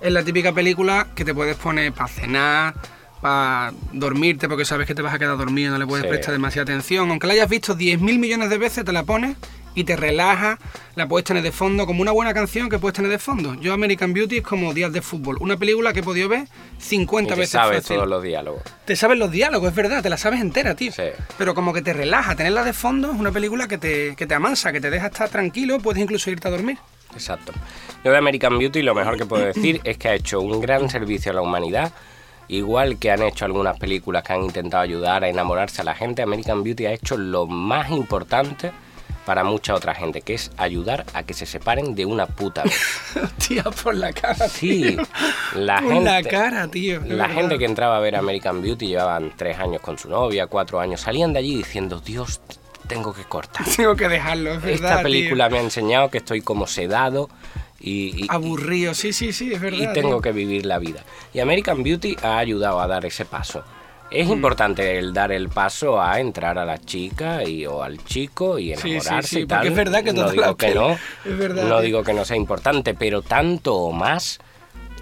es 0.00 0.12
la 0.12 0.24
típica 0.24 0.52
película 0.52 1.06
que 1.14 1.24
te 1.24 1.32
puedes 1.32 1.56
poner 1.56 1.92
para 1.92 2.08
cenar, 2.08 2.74
para 3.20 3.72
dormirte, 3.92 4.48
porque 4.48 4.64
sabes 4.64 4.88
que 4.88 4.94
te 4.96 5.02
vas 5.02 5.14
a 5.14 5.20
quedar 5.20 5.36
dormido, 5.38 5.70
no 5.70 5.78
le 5.78 5.86
puedes 5.86 6.02
Sí. 6.04 6.08
prestar 6.08 6.32
demasiada 6.32 6.64
atención. 6.64 7.10
Aunque 7.10 7.28
la 7.28 7.34
hayas 7.34 7.48
visto 7.48 7.76
10.000 7.76 8.18
millones 8.18 8.50
de 8.50 8.58
veces, 8.58 8.84
te 8.84 8.90
la 8.92 9.04
pones 9.04 9.36
y 9.74 9.84
te 9.84 9.96
relaja, 9.96 10.58
la 10.96 11.08
puedes 11.08 11.24
tener 11.24 11.42
de 11.42 11.52
fondo, 11.52 11.86
como 11.86 12.02
una 12.02 12.12
buena 12.12 12.34
canción 12.34 12.68
que 12.68 12.78
puedes 12.78 12.94
tener 12.94 13.10
de 13.10 13.18
fondo. 13.18 13.54
Yo 13.54 13.72
American 13.72 14.12
Beauty 14.12 14.38
es 14.38 14.42
como 14.42 14.74
Días 14.74 14.92
de 14.92 15.02
Fútbol, 15.02 15.38
una 15.40 15.56
película 15.56 15.92
que 15.92 16.00
he 16.00 16.02
podido 16.02 16.28
ver 16.28 16.46
50 16.78 17.32
Y 17.32 17.34
te 17.34 17.40
veces 17.40 17.52
sabes 17.52 17.78
fácil. 17.82 17.96
todos 17.96 18.08
los 18.08 18.22
diálogos. 18.22 18.62
Te 18.84 18.96
sabes 18.96 19.18
los 19.18 19.30
diálogos, 19.30 19.70
es 19.70 19.74
verdad, 19.74 20.02
te 20.02 20.10
la 20.10 20.16
sabes 20.16 20.40
entera, 20.40 20.74
tío. 20.74 20.92
Sí. 20.92 21.04
Pero 21.38 21.54
como 21.54 21.72
que 21.72 21.82
te 21.82 21.92
relaja, 21.92 22.34
tenerla 22.36 22.64
de 22.64 22.72
fondo 22.72 23.10
es 23.12 23.18
una 23.18 23.32
película 23.32 23.68
que 23.68 23.78
te, 23.78 24.14
que 24.16 24.26
te 24.26 24.34
amansa, 24.34 24.72
que 24.72 24.80
te 24.80 24.90
deja 24.90 25.06
estar 25.06 25.28
tranquilo, 25.28 25.78
puedes 25.78 26.02
incluso 26.02 26.30
irte 26.30 26.48
a 26.48 26.50
dormir. 26.50 26.78
Exacto. 27.14 27.52
Yo 28.04 28.10
de 28.10 28.16
American 28.18 28.58
Beauty 28.58 28.82
lo 28.82 28.94
mejor 28.94 29.16
que 29.18 29.26
puedo 29.26 29.44
decir 29.44 29.80
es 29.84 29.98
que 29.98 30.08
ha 30.08 30.14
hecho 30.14 30.40
un 30.40 30.60
gran 30.60 30.88
servicio 30.88 31.30
a 31.32 31.34
la 31.34 31.42
humanidad. 31.42 31.92
Igual 32.48 32.98
que 32.98 33.10
han 33.10 33.22
hecho 33.22 33.44
algunas 33.44 33.78
películas 33.78 34.22
que 34.24 34.32
han 34.32 34.42
intentado 34.42 34.82
ayudar 34.82 35.24
a 35.24 35.28
enamorarse 35.28 35.80
a 35.80 35.84
la 35.84 35.94
gente, 35.94 36.22
American 36.22 36.62
Beauty 36.62 36.86
ha 36.86 36.92
hecho 36.92 37.16
lo 37.16 37.46
más 37.46 37.90
importante 37.90 38.72
para 39.26 39.44
mucha 39.44 39.74
otra 39.74 39.94
gente, 39.94 40.20
que 40.22 40.34
es 40.34 40.50
ayudar 40.56 41.04
a 41.14 41.22
que 41.22 41.34
se 41.34 41.46
separen 41.46 41.94
de 41.94 42.04
una 42.06 42.26
puta 42.26 42.62
vez. 42.64 42.74
Tía, 43.46 43.62
por 43.64 43.94
la 43.94 44.12
cara, 44.12 44.48
Sí, 44.48 44.82
tío. 44.96 45.02
la 45.54 45.80
por 45.80 45.92
gente, 45.92 46.10
la 46.10 46.22
cara, 46.22 46.68
tío. 46.68 47.00
la 47.00 47.06
verdad. 47.06 47.30
gente 47.34 47.58
que 47.58 47.64
entraba 47.64 47.96
a 47.96 48.00
ver 48.00 48.16
American 48.16 48.60
Beauty 48.62 48.86
llevaban 48.88 49.32
tres 49.36 49.58
años 49.58 49.80
con 49.80 49.98
su 49.98 50.08
novia, 50.08 50.46
cuatro 50.46 50.80
años, 50.80 51.00
salían 51.00 51.32
de 51.32 51.38
allí 51.40 51.56
diciendo, 51.56 52.00
Dios, 52.00 52.40
tengo 52.88 53.14
que 53.14 53.22
cortar. 53.24 53.64
Tengo 53.76 53.94
que 53.96 54.08
dejarlo, 54.08 54.54
es 54.54 54.62
verdad. 54.62 54.90
Esta 54.90 55.02
película 55.02 55.48
me 55.48 55.58
ha 55.58 55.62
enseñado 55.62 56.10
que 56.10 56.18
estoy 56.18 56.40
como 56.42 56.66
sedado 56.66 57.30
y, 57.80 58.24
y- 58.24 58.26
Aburrido, 58.28 58.92
sí, 58.94 59.12
sí, 59.12 59.32
sí, 59.32 59.52
es 59.54 59.60
verdad. 59.60 59.78
y 59.90 59.92
tengo 59.94 60.10
tío. 60.16 60.20
que 60.20 60.32
vivir 60.32 60.66
la 60.66 60.78
vida. 60.78 61.02
Y 61.32 61.40
American 61.40 61.82
Beauty 61.82 62.16
ha 62.22 62.38
ayudado 62.38 62.80
a 62.80 62.86
dar 62.88 63.04
ese 63.06 63.24
paso. 63.24 63.62
Es 64.12 64.28
Mm. 64.28 64.32
importante 64.32 64.98
el 64.98 65.12
dar 65.14 65.32
el 65.32 65.48
paso 65.48 66.00
a 66.00 66.20
entrar 66.20 66.58
a 66.58 66.64
la 66.64 66.78
chica 66.78 67.42
y, 67.44 67.64
o 67.66 67.82
al 67.82 68.04
chico 68.04 68.58
y 68.58 68.74
Sí, 68.74 68.80
sí, 68.82 68.90
enamorarse 68.92 69.28
sí, 69.36 69.40
y 69.42 69.46
tal. 69.46 69.66
es 69.66 69.74
verdad 69.74 70.04
que 70.04 70.12
no 70.12 70.30
digo 70.30 70.56
que 70.56 70.74
no, 70.74 70.90
es 71.24 71.38
verdad, 71.38 71.62
no 71.64 71.68
tío. 71.76 71.80
digo 71.80 72.02
que 72.04 72.12
no 72.12 72.24
sea 72.24 72.36
importante, 72.36 72.94
pero 72.94 73.22
tanto 73.22 73.74
o 73.76 73.92
más 73.92 74.38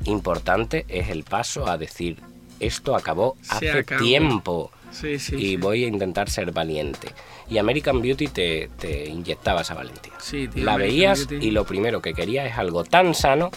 importante 0.05 0.85
es 0.89 1.09
el 1.11 1.25
paso 1.25 1.69
a 1.69 1.77
decir 1.79 2.19
esto 2.59 2.95
acabó 2.95 3.37
hace 3.49 3.71
acabó. 3.71 4.03
tiempo 4.03 4.71
Sí, 4.91 5.19
sí. 5.19 5.37
y 5.37 5.41
sí. 5.51 5.57
voy 5.57 5.85
a 5.85 5.87
intentar 5.89 6.29
ser 6.29 6.51
valiente. 6.53 7.09
Y 7.49 7.59
American 7.59 8.01
Beauty 8.03 8.29
te, 8.29 8.71
te 8.79 9.07
inyectaba 9.09 9.61
esa 9.63 9.75
valentía. 9.75 10.13
Sí, 10.19 10.47
tío, 10.49 10.65
la 10.65 10.75
American 10.75 10.97
veías 10.97 11.27
Beauty. 11.29 11.47
y 11.47 11.51
lo 11.53 11.65
primero 11.65 12.01
que 12.03 12.13
querías 12.13 12.47
es 12.51 12.59
algo 12.59 12.85
tan 12.85 13.15
sano 13.15 13.51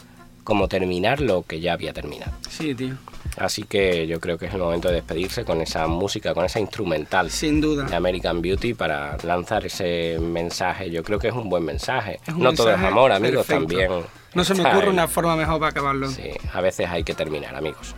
como 0.44 0.68
terminar 0.68 1.22
lo 1.22 1.44
que 1.44 1.60
ya 1.60 1.74
había 1.74 1.92
terminado. 1.94 2.32
Sí, 2.50 2.76
tío. 2.76 2.96
Así 3.38 3.64
que 3.64 4.06
yo 4.06 4.20
creo 4.20 4.38
que 4.38 4.46
es 4.46 4.54
el 4.54 4.60
momento 4.60 4.90
de 4.90 4.96
despedirse 4.96 5.44
con 5.44 5.60
esa 5.62 5.88
música, 5.88 6.34
con 6.34 6.46
esa 6.46 6.60
instrumental 6.60 7.32
Sin 7.32 7.60
duda. 7.62 7.86
de 7.86 7.96
American 7.96 8.42
Beauty 8.42 8.74
para 8.76 9.18
lanzar 9.24 9.66
ese 9.66 10.18
mensaje. 10.20 10.92
Yo 10.92 11.04
creo 11.04 11.18
que 11.20 11.30
es 11.30 11.34
un 11.34 11.50
buen 11.50 11.64
mensaje. 11.66 12.20
Un 12.28 12.40
no 12.42 12.54
todo 12.54 12.72
es 12.72 12.80
amor, 12.80 13.12
amigos, 13.12 13.46
perfecto. 13.48 13.68
también. 13.76 14.04
No 14.36 14.44
se 14.44 14.54
me 14.54 14.66
ocurre 14.66 14.90
una 14.90 15.08
forma 15.08 15.36
mejor 15.36 15.60
para 15.60 15.72
acabarlo. 15.72 16.10
Sí, 16.10 16.30
a 16.54 16.62
veces 16.62 16.88
hay 16.90 17.04
que 17.04 17.14
terminar, 17.14 17.56
amigos. 17.56 17.96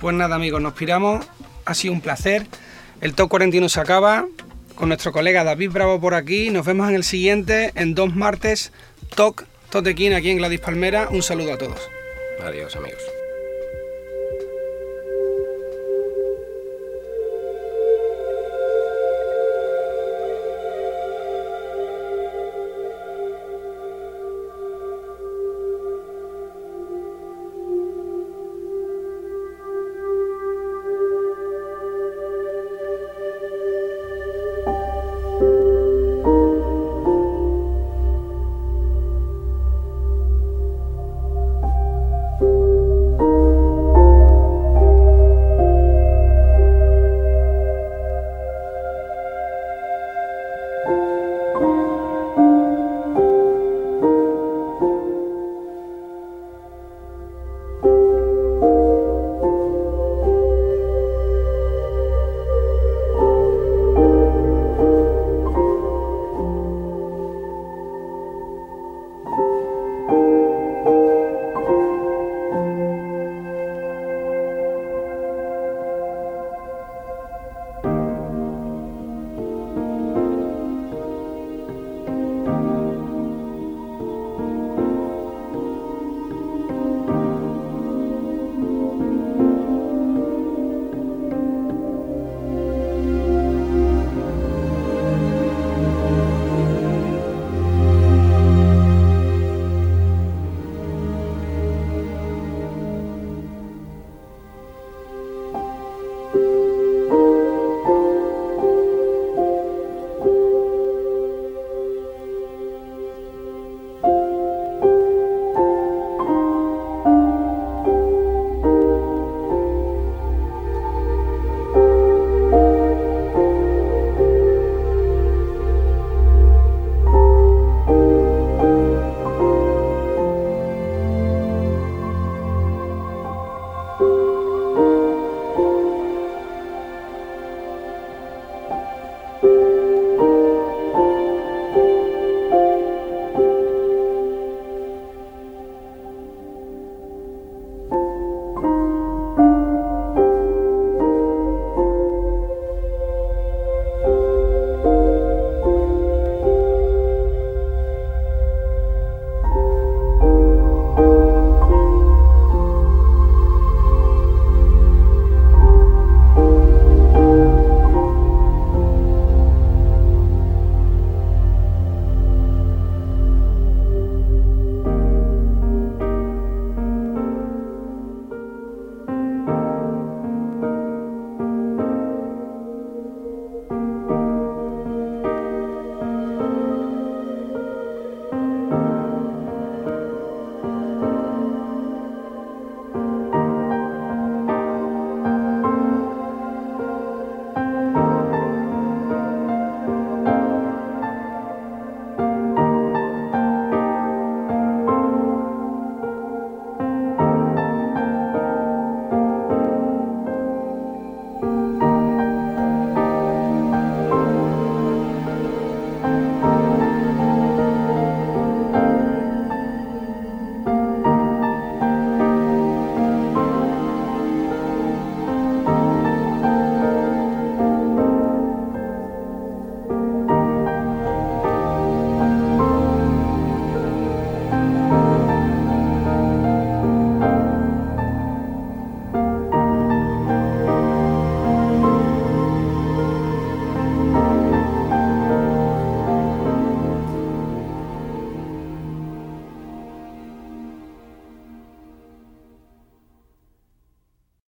Pues 0.00 0.14
nada, 0.14 0.36
amigos, 0.36 0.60
nos 0.62 0.72
piramos. 0.72 1.26
Ha 1.66 1.74
sido 1.74 1.92
un 1.92 2.00
placer. 2.00 2.46
El 3.02 3.14
Top 3.14 3.28
41 3.30 3.68
se 3.68 3.80
acaba 3.80 4.26
con 4.74 4.88
nuestro 4.88 5.12
colega 5.12 5.44
David 5.44 5.70
Bravo 5.72 6.00
por 6.00 6.14
aquí. 6.14 6.50
Nos 6.50 6.64
vemos 6.64 6.88
en 6.88 6.94
el 6.94 7.04
siguiente, 7.04 7.72
en 7.74 7.94
dos 7.94 8.14
martes. 8.14 8.72
Toc, 9.14 9.44
Totequín 9.70 10.14
aquí 10.14 10.30
en 10.30 10.38
Gladys 10.38 10.60
Palmera. 10.60 11.08
Un 11.10 11.22
saludo 11.22 11.52
a 11.52 11.58
todos. 11.58 11.80
Adiós, 12.42 12.76
amigos. 12.76 13.02